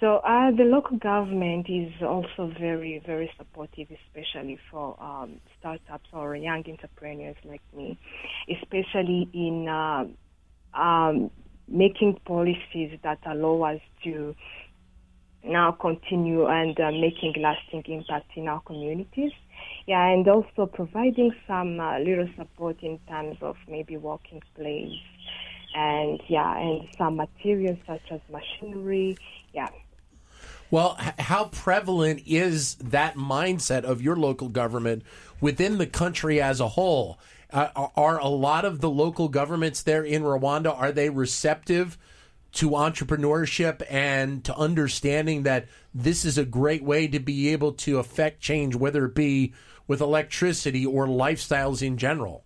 So 0.00 0.16
uh, 0.16 0.50
the 0.52 0.64
local 0.64 0.96
government 0.96 1.66
is 1.68 1.92
also 2.00 2.50
very, 2.58 3.02
very 3.04 3.30
supportive, 3.36 3.88
especially 3.90 4.58
for 4.70 4.96
um, 4.98 5.40
startups 5.58 6.08
or 6.14 6.34
young 6.34 6.64
entrepreneurs 6.66 7.36
like 7.44 7.60
me, 7.76 7.98
especially 8.48 9.28
in 9.34 9.68
uh, 9.68 10.06
um, 10.72 11.30
making 11.70 12.20
policies 12.24 12.98
that 13.02 13.18
allow 13.24 13.62
us 13.62 13.80
to 14.04 14.34
now 15.42 15.72
continue 15.72 16.46
and 16.46 16.78
uh, 16.78 16.90
making 16.90 17.34
lasting 17.40 17.82
impact 17.86 18.30
in 18.36 18.48
our 18.48 18.60
communities. 18.60 19.32
Yeah, 19.86 20.06
and 20.06 20.26
also 20.28 20.66
providing 20.66 21.32
some 21.46 21.80
uh, 21.80 21.98
little 21.98 22.28
support 22.36 22.82
in 22.82 22.98
terms 23.08 23.38
of 23.40 23.56
maybe 23.68 23.96
working 23.96 24.42
place 24.54 24.98
and 25.74 26.20
yeah, 26.28 26.58
and 26.58 26.88
some 26.98 27.16
materials 27.16 27.78
such 27.86 28.02
as 28.10 28.20
machinery. 28.30 29.16
Yeah. 29.54 29.68
Well, 30.70 30.96
h- 31.00 31.14
how 31.18 31.46
prevalent 31.46 32.22
is 32.26 32.76
that 32.76 33.16
mindset 33.16 33.84
of 33.84 34.00
your 34.00 34.16
local 34.16 34.48
government 34.48 35.02
within 35.40 35.78
the 35.78 35.86
country 35.86 36.40
as 36.40 36.60
a 36.60 36.68
whole? 36.68 37.18
Uh, 37.52 37.88
are- 37.96 38.18
a 38.18 38.28
lot 38.28 38.64
of 38.64 38.80
the 38.80 38.90
local 38.90 39.28
governments 39.28 39.82
there 39.82 40.04
in 40.04 40.22
Rwanda 40.22 40.76
are 40.76 40.92
they 40.92 41.10
receptive 41.10 41.98
to 42.52 42.70
entrepreneurship 42.70 43.82
and 43.88 44.44
to 44.44 44.56
understanding 44.56 45.44
that 45.44 45.66
this 45.94 46.24
is 46.24 46.36
a 46.36 46.44
great 46.44 46.82
way 46.82 47.06
to 47.06 47.20
be 47.20 47.48
able 47.50 47.72
to 47.72 47.98
affect 47.98 48.40
change, 48.40 48.74
whether 48.74 49.04
it 49.06 49.14
be 49.14 49.52
with 49.86 50.00
electricity 50.00 50.84
or 50.84 51.06
lifestyles 51.06 51.82
in 51.82 51.96
general? 51.96 52.44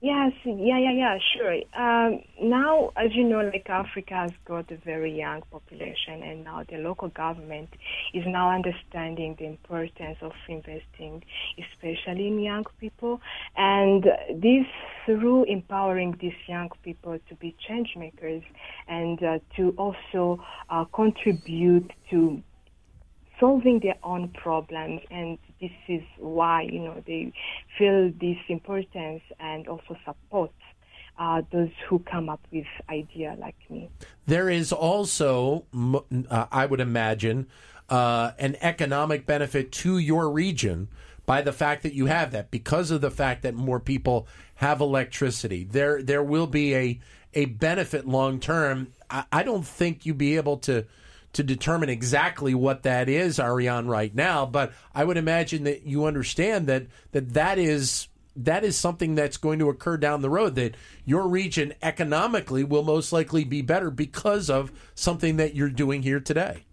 Yes, 0.00 0.30
yeah, 0.44 0.78
yeah, 0.78 0.92
yeah, 0.92 1.18
sure. 1.34 1.54
Um, 1.76 2.20
now, 2.40 2.92
as 2.96 3.10
you 3.16 3.24
know, 3.24 3.40
like 3.40 3.68
Africa 3.68 4.14
has 4.14 4.30
got 4.46 4.70
a 4.70 4.76
very 4.76 5.12
young 5.12 5.42
population, 5.50 6.22
and 6.22 6.44
now 6.44 6.62
the 6.70 6.76
local 6.76 7.08
government 7.08 7.70
is 8.14 8.22
now 8.24 8.54
understanding 8.54 9.34
the 9.40 9.46
importance 9.46 10.18
of 10.22 10.30
investing, 10.48 11.24
especially 11.58 12.28
in 12.28 12.38
young 12.38 12.64
people, 12.78 13.20
and 13.56 14.04
this 14.40 14.66
through 15.04 15.42
empowering 15.44 16.16
these 16.20 16.38
young 16.46 16.70
people 16.84 17.18
to 17.28 17.34
be 17.34 17.56
change 17.66 17.88
makers 17.96 18.44
and 18.86 19.20
uh, 19.24 19.38
to 19.56 19.74
also 19.78 20.40
uh, 20.70 20.84
contribute 20.94 21.90
to 22.10 22.40
solving 23.40 23.80
their 23.80 23.96
own 24.04 24.28
problems 24.28 25.00
and 25.10 25.38
this 25.60 25.70
is 25.88 26.02
why 26.18 26.62
you 26.62 26.80
know 26.80 27.02
they 27.06 27.32
feel 27.76 28.12
this 28.20 28.38
importance 28.48 29.22
and 29.40 29.68
also 29.68 29.96
support 30.04 30.52
uh, 31.18 31.42
those 31.50 31.70
who 31.88 31.98
come 31.98 32.28
up 32.28 32.40
with 32.52 32.66
idea 32.88 33.36
like 33.40 33.56
me 33.68 33.90
There 34.26 34.48
is 34.48 34.72
also, 34.72 35.64
uh, 35.74 36.46
I 36.52 36.66
would 36.66 36.80
imagine, 36.80 37.48
uh, 37.88 38.32
an 38.38 38.56
economic 38.60 39.26
benefit 39.26 39.72
to 39.72 39.98
your 39.98 40.30
region 40.30 40.88
by 41.26 41.42
the 41.42 41.52
fact 41.52 41.82
that 41.82 41.94
you 41.94 42.06
have 42.06 42.30
that, 42.32 42.50
because 42.50 42.90
of 42.90 43.00
the 43.00 43.10
fact 43.10 43.42
that 43.42 43.54
more 43.54 43.80
people 43.80 44.26
have 44.56 44.80
electricity. 44.80 45.64
There, 45.64 46.02
there 46.02 46.22
will 46.22 46.46
be 46.46 46.74
a 46.74 47.00
a 47.34 47.44
benefit 47.44 48.06
long 48.06 48.40
term. 48.40 48.92
I, 49.10 49.24
I 49.30 49.42
don't 49.42 49.66
think 49.66 50.06
you'd 50.06 50.18
be 50.18 50.36
able 50.36 50.56
to 50.58 50.86
to 51.32 51.42
determine 51.42 51.88
exactly 51.88 52.54
what 52.54 52.82
that 52.82 53.08
is, 53.08 53.38
Ariane, 53.38 53.86
right 53.86 54.14
now. 54.14 54.46
But 54.46 54.72
I 54.94 55.04
would 55.04 55.16
imagine 55.16 55.64
that 55.64 55.84
you 55.84 56.04
understand 56.04 56.66
that 56.66 56.86
that 57.12 57.34
that 57.34 57.58
is 57.58 58.08
that 58.36 58.64
is 58.64 58.76
something 58.76 59.14
that's 59.14 59.36
going 59.36 59.58
to 59.58 59.68
occur 59.68 59.96
down 59.96 60.22
the 60.22 60.30
road. 60.30 60.54
That 60.54 60.76
your 61.04 61.28
region 61.28 61.74
economically 61.82 62.64
will 62.64 62.84
most 62.84 63.12
likely 63.12 63.44
be 63.44 63.62
better 63.62 63.90
because 63.90 64.48
of 64.48 64.72
something 64.94 65.36
that 65.36 65.54
you're 65.54 65.70
doing 65.70 66.02
here 66.02 66.20
today. 66.20 66.64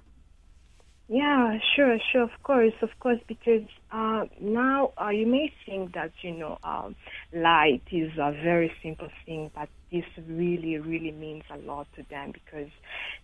Yeah, 1.07 1.59
sure, 1.75 1.99
sure, 2.11 2.23
of 2.23 2.31
course, 2.41 2.73
of 2.81 2.89
course, 2.99 3.19
because 3.27 3.61
uh, 3.91 4.25
now 4.41 4.91
uh, 4.99 5.09
you 5.09 5.27
may 5.27 5.53
think 5.63 5.93
that, 5.93 6.11
you 6.23 6.31
know, 6.31 6.57
um, 6.63 6.95
light 7.31 7.83
is 7.91 8.11
a 8.17 8.31
very 8.31 8.73
simple 8.81 9.09
thing, 9.23 9.51
but 9.53 9.69
this 9.95 10.25
really, 10.27 10.77
really 10.77 11.11
means 11.11 11.43
a 11.49 11.57
lot 11.59 11.87
to 11.95 12.03
them 12.09 12.33
because 12.33 12.69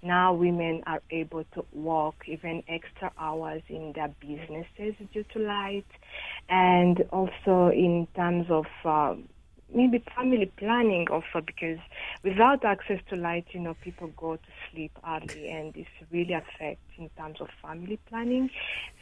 now 0.02 0.34
women 0.34 0.84
are 0.88 1.02
able 1.12 1.44
to 1.54 1.66
work 1.74 2.16
even 2.28 2.64
extra 2.70 3.12
hours 3.20 3.62
in 3.68 3.92
their 3.94 4.14
businesses 4.22 4.96
due 5.12 5.26
to 5.34 5.40
light, 5.40 5.86
and 6.48 7.04
also 7.12 7.70
in 7.74 8.08
terms 8.16 8.46
of 8.50 8.66
uh, 8.86 9.16
maybe 9.74 10.04
family 10.16 10.52
planning 10.58 11.08
also 11.12 11.46
because 11.46 11.80
without 12.24 12.64
access 12.64 13.00
to 13.10 13.16
light, 13.18 13.46
you 13.52 13.60
know, 13.60 13.76
people 13.84 14.10
go 14.16 14.36
to 14.36 14.52
sleep 14.72 14.92
early 15.06 15.50
and 15.50 15.74
this 15.74 15.88
really 16.10 16.34
affects 16.34 16.92
in 16.98 17.10
terms 17.18 17.42
of 17.42 17.48
family 17.62 18.00
planning. 18.08 18.50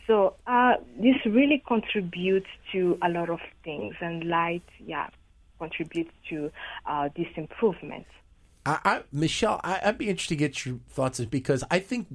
So 0.07 0.35
uh, 0.47 0.73
this 0.99 1.17
really 1.25 1.61
contributes 1.67 2.47
to 2.71 2.97
a 3.03 3.09
lot 3.09 3.29
of 3.29 3.39
things 3.63 3.95
and 4.01 4.23
light, 4.23 4.63
yeah, 4.83 5.09
contributes 5.59 6.11
to 6.29 6.51
uh, 6.85 7.09
this 7.15 7.27
improvement. 7.35 8.07
I, 8.65 8.79
I, 8.83 9.03
Michelle, 9.11 9.61
I, 9.63 9.79
I'd 9.83 9.97
be 9.97 10.09
interested 10.09 10.35
to 10.35 10.39
get 10.39 10.65
your 10.65 10.79
thoughts 10.89 11.19
because 11.25 11.63
I 11.69 11.79
think 11.79 12.07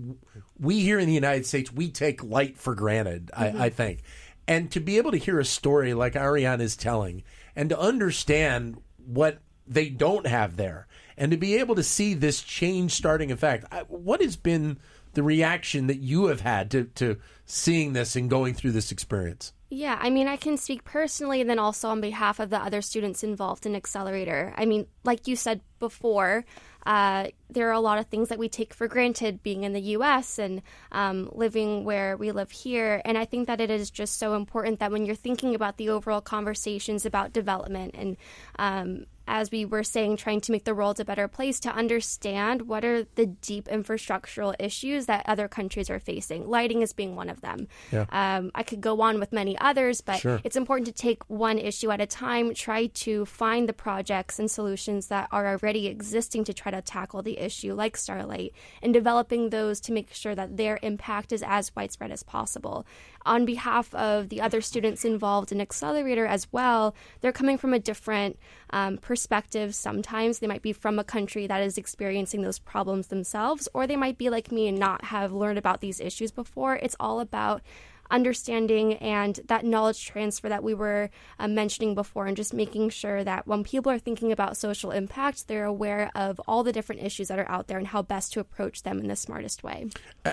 we 0.59 0.80
here 0.80 0.98
in 0.98 1.07
the 1.07 1.14
United 1.14 1.46
States 1.46 1.72
we 1.72 1.90
take 1.90 2.22
light 2.22 2.59
for 2.59 2.74
granted. 2.74 3.30
I, 3.35 3.64
I 3.66 3.70
think, 3.70 4.02
and 4.46 4.70
to 4.72 4.80
be 4.80 4.98
able 4.98 5.11
to 5.12 5.16
hear 5.16 5.40
a 5.40 5.44
story 5.44 5.94
like 5.94 6.16
Ariane 6.16 6.61
is 6.61 6.76
telling, 6.76 7.22
and 7.57 7.70
to 7.70 7.78
understand 7.78 8.80
what 9.04 9.38
they 9.66 9.88
don't 9.88 10.26
have 10.26 10.57
there, 10.57 10.87
and 11.16 11.30
to 11.30 11.37
be 11.37 11.57
able 11.57 11.74
to 11.76 11.83
see 11.83 12.14
this 12.14 12.42
change 12.42 12.92
starting 12.92 13.33
effect, 13.33 13.64
I, 13.72 13.80
what 13.88 14.20
has 14.20 14.37
been 14.37 14.78
the 15.14 15.22
reaction 15.22 15.87
that 15.87 16.00
you 16.00 16.26
have 16.26 16.40
had 16.40 16.70
to, 16.72 16.85
to 16.96 17.16
seeing 17.46 17.94
this 17.94 18.16
and 18.16 18.28
going 18.28 18.54
through 18.54 18.72
this 18.72 18.92
experience? 18.92 19.52
Yeah, 19.76 19.98
I 20.00 20.08
mean, 20.08 20.28
I 20.28 20.37
can 20.37 20.56
speak 20.56 20.84
personally 20.84 21.40
and 21.40 21.50
then 21.50 21.58
also 21.58 21.88
on 21.88 22.00
behalf 22.00 22.38
of 22.38 22.48
the 22.48 22.62
other 22.62 22.80
students 22.80 23.24
involved 23.24 23.66
in 23.66 23.74
Accelerator. 23.74 24.54
I 24.56 24.66
mean, 24.66 24.87
like 25.02 25.26
you 25.26 25.34
said 25.34 25.62
before, 25.80 26.44
uh, 26.87 27.26
there 27.50 27.68
are 27.70 27.72
a 27.72 27.80
lot 27.80 27.98
of 27.98 28.06
things 28.06 28.28
that 28.28 28.38
we 28.38 28.48
take 28.48 28.72
for 28.72 28.87
granted 28.87 29.42
being 29.42 29.64
in 29.64 29.72
the 29.72 29.80
US 29.96 30.38
and 30.38 30.62
um, 30.92 31.28
living 31.32 31.82
where 31.82 32.16
we 32.16 32.30
live 32.30 32.52
here. 32.52 33.02
And 33.04 33.18
I 33.18 33.24
think 33.24 33.48
that 33.48 33.60
it 33.60 33.68
is 33.68 33.90
just 33.90 34.16
so 34.16 34.37
important 34.37 34.78
that 34.78 34.92
when 34.92 35.06
you're 35.06 35.16
thinking 35.16 35.56
about 35.56 35.76
the 35.76 35.88
overall 35.88 36.20
conversations 36.20 37.04
about 37.04 37.32
development 37.32 37.96
and 37.98 38.16
um, 38.60 39.06
as 39.26 39.50
we 39.50 39.64
were 39.64 39.82
saying, 39.82 40.16
trying 40.16 40.40
to 40.42 40.52
make 40.52 40.64
the 40.64 40.74
world 40.74 41.00
a 41.00 41.04
better 41.04 41.28
place 41.28 41.58
to 41.60 41.70
understand 41.70 42.62
what 42.62 42.84
are 42.84 43.04
the 43.14 43.26
deep 43.26 43.66
infrastructural 43.68 44.54
issues 44.58 45.06
that 45.06 45.24
other 45.26 45.48
countries 45.48 45.88
are 45.90 45.98
facing. 46.00 46.48
Lighting 46.48 46.82
is 46.82 46.92
being 46.92 47.16
one 47.16 47.30
of 47.30 47.40
them. 47.40 47.68
Yeah. 47.90 48.06
Um, 48.10 48.50
I 48.54 48.62
could 48.62 48.80
go 48.80 49.00
on 49.00 49.18
with 49.18 49.32
many 49.32 49.56
others, 49.58 50.00
but 50.00 50.18
Sure. 50.20 50.40
it's 50.44 50.56
important 50.56 50.87
to 50.87 50.92
take 50.92 51.22
one 51.28 51.58
issue 51.58 51.90
at 51.90 52.00
a 52.00 52.06
time, 52.06 52.54
try 52.54 52.87
to 52.87 53.24
find 53.24 53.68
the 53.68 53.72
projects 53.72 54.38
and 54.38 54.50
solutions 54.50 55.08
that 55.08 55.28
are 55.32 55.46
already 55.46 55.87
existing 55.87 56.44
to 56.44 56.54
try 56.54 56.70
to 56.70 56.82
tackle 56.82 57.22
the 57.22 57.38
issue, 57.38 57.74
like 57.74 57.96
Starlight, 57.96 58.52
and 58.82 58.92
developing 58.92 59.50
those 59.50 59.80
to 59.80 59.92
make 59.92 60.12
sure 60.12 60.34
that 60.34 60.56
their 60.56 60.78
impact 60.82 61.32
is 61.32 61.42
as 61.42 61.74
widespread 61.74 62.10
as 62.10 62.22
possible. 62.22 62.87
On 63.26 63.46
behalf 63.46 63.94
of 63.94 64.28
the 64.28 64.40
other 64.42 64.60
students 64.60 65.04
involved 65.04 65.50
in 65.50 65.60
Accelerator 65.60 66.26
as 66.26 66.46
well, 66.52 66.94
they're 67.20 67.32
coming 67.32 67.56
from 67.56 67.72
a 67.72 67.78
different 67.78 68.38
um, 68.74 68.98
perspective. 68.98 69.72
Sometimes 69.72 70.40
they 70.40 70.48
might 70.48 70.60
be 70.60 70.72
from 70.72 70.98
a 70.98 71.04
country 71.04 71.46
that 71.46 71.62
is 71.62 71.78
experiencing 71.78 72.42
those 72.42 72.58
problems 72.58 73.06
themselves, 73.06 73.68
or 73.72 73.87
they 73.87 73.96
might 73.96 74.18
be 74.18 74.28
like 74.28 74.50
me 74.50 74.66
and 74.66 74.78
not 74.78 75.04
have 75.04 75.32
learned 75.32 75.58
about 75.58 75.80
these 75.80 76.00
issues 76.00 76.32
before. 76.32 76.74
It's 76.76 76.96
all 76.98 77.20
about 77.20 77.62
understanding 78.11 78.95
and 78.95 79.40
that 79.47 79.64
knowledge 79.64 80.05
transfer 80.05 80.49
that 80.49 80.62
we 80.62 80.75
were 80.75 81.11
uh, 81.38 81.49
mentioning 81.49 81.95
before, 81.95 82.27
and 82.27 82.37
just 82.37 82.55
making 82.55 82.90
sure 82.90 83.25
that 83.25 83.47
when 83.47 83.64
people 83.64 83.90
are 83.90 83.99
thinking 83.99 84.33
about 84.33 84.57
social 84.57 84.90
impact, 84.90 85.49
they're 85.49 85.64
aware 85.64 86.11
of 86.14 86.40
all 86.47 86.62
the 86.62 86.73
different 86.73 87.03
issues 87.03 87.29
that 87.29 87.38
are 87.38 87.51
out 87.51 87.67
there 87.67 87.79
and 87.79 87.87
how 87.88 88.03
best 88.03 88.33
to 88.33 88.40
approach 88.40 88.83
them 88.83 88.99
in 88.99 89.09
the 89.09 89.17
smartest 89.17 89.62
way. 89.62 89.88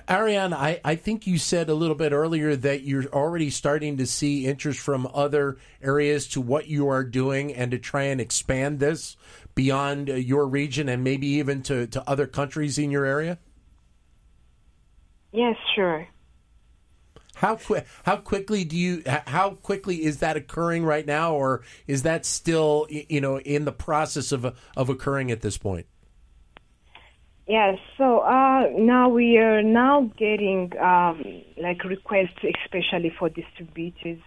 Ariane, 0.09 0.53
I, 0.53 0.79
I 0.83 0.95
think 0.95 1.27
you 1.27 1.37
said 1.37 1.69
a 1.69 1.73
little 1.73 1.95
bit 1.95 2.11
earlier 2.11 2.55
that 2.55 2.83
you're 2.83 3.05
already 3.07 3.49
starting 3.49 3.97
to 3.97 4.05
see 4.05 4.45
interest 4.45 4.79
from 4.79 5.07
other 5.13 5.57
areas 5.81 6.27
to 6.29 6.41
what 6.41 6.67
you 6.67 6.87
are 6.87 7.03
doing 7.03 7.53
and 7.53 7.71
to 7.71 7.79
try 7.79 8.03
and 8.03 8.21
expand 8.21 8.79
this 8.79 9.17
beyond 9.55 10.09
uh, 10.09 10.13
your 10.13 10.47
region 10.47 10.89
and 10.89 11.03
maybe 11.03 11.27
even 11.27 11.61
to, 11.63 11.87
to 11.87 12.03
other 12.09 12.27
countries 12.27 12.77
in 12.77 12.91
your 12.91 13.05
area? 13.05 13.37
Yes, 15.31 15.55
sure. 15.75 16.07
How 17.41 17.55
quick? 17.55 17.87
How 18.03 18.17
quickly 18.17 18.63
do 18.63 18.77
you? 18.77 19.01
How 19.07 19.55
quickly 19.55 20.03
is 20.03 20.19
that 20.19 20.37
occurring 20.37 20.85
right 20.85 21.07
now, 21.07 21.33
or 21.33 21.63
is 21.87 22.03
that 22.03 22.23
still 22.23 22.85
you 22.87 23.19
know 23.19 23.39
in 23.39 23.65
the 23.65 23.71
process 23.71 24.31
of 24.31 24.45
of 24.77 24.89
occurring 24.89 25.31
at 25.31 25.41
this 25.41 25.57
point? 25.57 25.87
Yes, 27.47 27.79
so 27.97 28.19
uh, 28.19 28.69
now 28.77 29.09
we 29.09 29.39
are 29.39 29.63
now 29.63 30.11
getting 30.19 30.71
um, 30.77 31.41
like 31.57 31.83
requests, 31.83 32.43
especially 32.63 33.11
for 33.17 33.27
distributors 33.29 34.19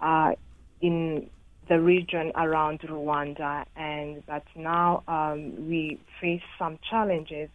uh, 0.00 0.34
in 0.80 1.28
the 1.68 1.80
region 1.80 2.30
around 2.36 2.82
Rwanda, 2.82 3.64
and 3.74 4.24
but 4.26 4.44
now 4.54 5.02
um, 5.08 5.68
we 5.68 5.98
face 6.20 6.42
some 6.56 6.78
challenges 6.88 7.50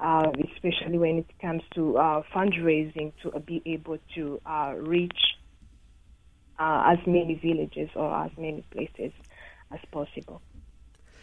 uh, 0.00 0.30
especially 0.54 0.98
when 0.98 1.18
it 1.18 1.30
comes 1.40 1.62
to 1.74 1.98
uh, 1.98 2.22
fundraising 2.34 3.12
to 3.22 3.38
be 3.40 3.62
able 3.66 3.98
to 4.14 4.40
uh, 4.46 4.74
reach 4.76 5.18
uh, 6.58 6.92
as 6.92 6.98
many 7.06 7.34
villages 7.34 7.90
or 7.94 8.24
as 8.24 8.30
many 8.36 8.62
places 8.70 9.12
as 9.72 9.80
possible. 9.90 10.40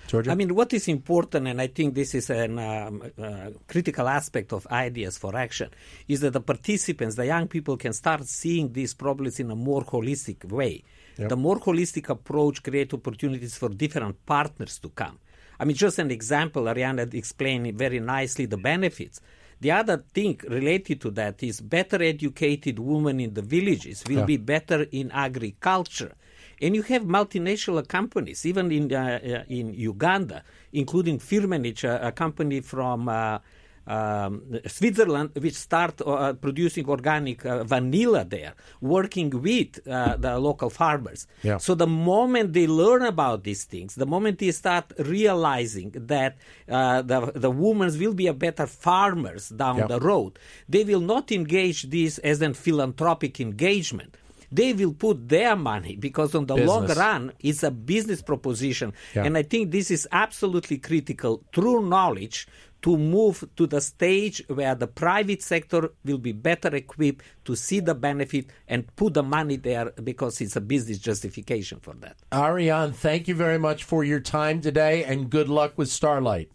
Georgia? 0.08 0.32
I 0.32 0.36
mean, 0.36 0.54
what 0.54 0.74
is 0.74 0.88
important, 0.88 1.48
and 1.48 1.60
I 1.60 1.68
think 1.68 1.96
this 1.96 2.14
is 2.14 2.30
a 2.30 2.46
um, 2.46 3.02
uh, 3.18 3.50
critical 3.68 4.08
aspect 4.08 4.54
of 4.54 4.68
ideas 4.68 5.18
for 5.18 5.36
action, 5.36 5.70
is 6.08 6.20
that 6.22 6.34
the 6.34 6.42
participants, 6.42 7.16
the 7.16 7.26
young 7.26 7.48
people, 7.48 7.78
can 7.78 7.94
start 7.94 8.26
seeing 8.26 8.72
these 8.72 8.94
problems 8.94 9.40
in 9.40 9.50
a 9.52 9.56
more 9.56 9.84
holistic 9.84 10.46
way. 10.46 10.84
Yep. 11.18 11.30
The 11.30 11.38
more 11.38 11.60
holistic 11.60 12.10
approach 12.10 12.62
creates 12.62 12.94
opportunities 12.94 13.58
for 13.58 13.70
different 13.70 14.26
partners 14.26 14.80
to 14.80 14.90
come. 14.90 15.18
I 15.60 15.66
mean, 15.66 15.76
just 15.76 16.00
an 16.00 16.12
example, 16.12 16.64
Ariana 16.64 17.12
explained 17.14 17.78
very 17.78 18.00
nicely 18.00 18.46
the 18.46 18.58
benefits. 18.58 19.22
The 19.62 19.72
other 19.72 20.04
thing 20.14 20.40
related 20.48 21.00
to 21.02 21.12
that 21.12 21.42
is 21.42 21.62
better 21.62 22.02
educated 22.04 22.78
women 22.80 23.20
in 23.20 23.34
the 23.34 23.42
villages 23.42 24.04
will 24.08 24.20
Yeah. 24.20 24.26
be 24.26 24.38
better 24.38 24.86
in 24.92 25.12
agriculture. 25.12 26.14
And 26.62 26.76
you 26.76 26.84
have 26.84 27.04
multinational 27.04 27.86
companies, 27.88 28.46
even 28.46 28.72
in 28.72 28.94
uh, 28.94 29.20
uh, 29.24 29.44
in 29.50 29.74
Uganda, 29.74 30.44
including 30.72 31.20
Firmenich, 31.20 31.84
a, 31.84 32.08
a 32.08 32.12
company 32.12 32.62
from 32.62 33.10
uh, 33.10 33.40
um, 33.88 34.42
Switzerland, 34.68 35.30
which 35.40 35.56
start 35.56 36.02
uh, 36.02 36.34
producing 36.34 36.88
organic 36.90 37.46
uh, 37.46 37.64
vanilla 37.64 38.26
there, 38.26 38.54
working 38.82 39.30
with 39.30 39.80
uh, 39.88 40.16
the 40.18 40.38
local 40.40 40.70
farmers. 40.70 41.28
Yeah. 41.44 41.58
So 41.58 41.76
the 41.76 41.88
moment 41.88 42.54
they 42.54 42.68
learn 42.68 43.04
about 43.04 43.44
these 43.44 43.64
things, 43.66 43.96
the 43.96 44.06
moment 44.06 44.40
they 44.40 44.52
start 44.52 44.86
realizing 44.98 45.92
that 45.96 46.38
uh, 46.70 47.02
the 47.02 47.32
the 47.36 47.52
women 47.52 47.98
will 48.00 48.14
be 48.14 48.28
a 48.28 48.34
better 48.34 48.68
farmers 48.68 49.50
down 49.50 49.78
Yeah. 49.78 49.88
the 49.88 50.00
road, 50.00 50.40
they 50.70 50.84
will 50.84 51.02
not 51.02 51.32
engage 51.32 51.84
this 51.90 52.18
as 52.20 52.42
a 52.42 52.54
philanthropic 52.54 53.40
engagement. 53.40 54.18
They 54.52 54.74
will 54.74 54.94
put 54.94 55.28
their 55.28 55.56
money 55.56 55.96
because 55.98 56.34
on 56.36 56.46
the 56.46 56.56
long 56.56 56.88
run, 56.88 57.34
it's 57.40 57.64
a 57.64 57.72
business 57.72 58.22
proposition. 58.22 58.94
Yeah. 59.16 59.26
And 59.26 59.38
I 59.38 59.44
think 59.44 59.72
this 59.72 59.90
is 59.92 60.08
absolutely 60.12 60.78
critical 60.78 61.44
true 61.52 61.82
knowledge 61.86 62.48
to 62.86 63.00
move 63.00 63.44
to 63.56 63.66
the 63.66 63.82
stage 63.82 64.44
where 64.48 64.76
the 64.76 64.86
private 64.86 65.42
sector 65.42 65.90
will 66.04 66.20
be 66.20 66.32
better 66.32 66.76
equipped 66.76 67.26
to 67.44 67.56
see 67.56 67.80
the 67.80 67.96
benefit 67.96 68.52
and 68.68 68.96
put 68.96 69.16
the 69.16 69.24
money 69.24 69.56
there 69.56 69.90
because 70.04 70.40
it's 70.40 70.56
a 70.56 70.62
business 70.62 71.00
justification 71.00 71.80
for 71.80 71.96
that. 71.96 72.16
Ariane, 72.32 72.94
thank 72.94 73.28
you 73.28 73.34
very 73.34 73.58
much 73.58 73.84
for 73.84 74.04
your 74.04 74.20
time 74.20 74.62
today 74.62 75.04
and 75.04 75.32
good 75.32 75.50
luck 75.50 75.74
with 75.78 75.90
Starlight. 75.90 76.52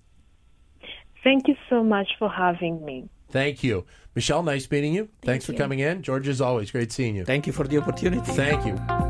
Thank 1.24 1.48
you 1.48 1.56
so 1.68 1.82
much 1.82 2.06
for 2.16 2.30
having 2.30 2.84
me. 2.84 3.08
Thank 3.30 3.64
you. 3.64 3.84
Michelle, 4.14 4.44
nice 4.44 4.70
meeting 4.70 4.94
you. 4.94 5.08
Thanks 5.22 5.46
for 5.46 5.52
coming 5.54 5.80
in. 5.80 6.00
George, 6.00 6.28
as 6.28 6.40
always, 6.40 6.70
great 6.70 6.92
seeing 6.92 7.16
you. 7.16 7.24
Thank 7.24 7.48
you 7.48 7.52
for 7.52 7.66
the 7.66 7.78
opportunity. 7.78 8.20
Thank 8.32 8.66
you. 8.66 9.09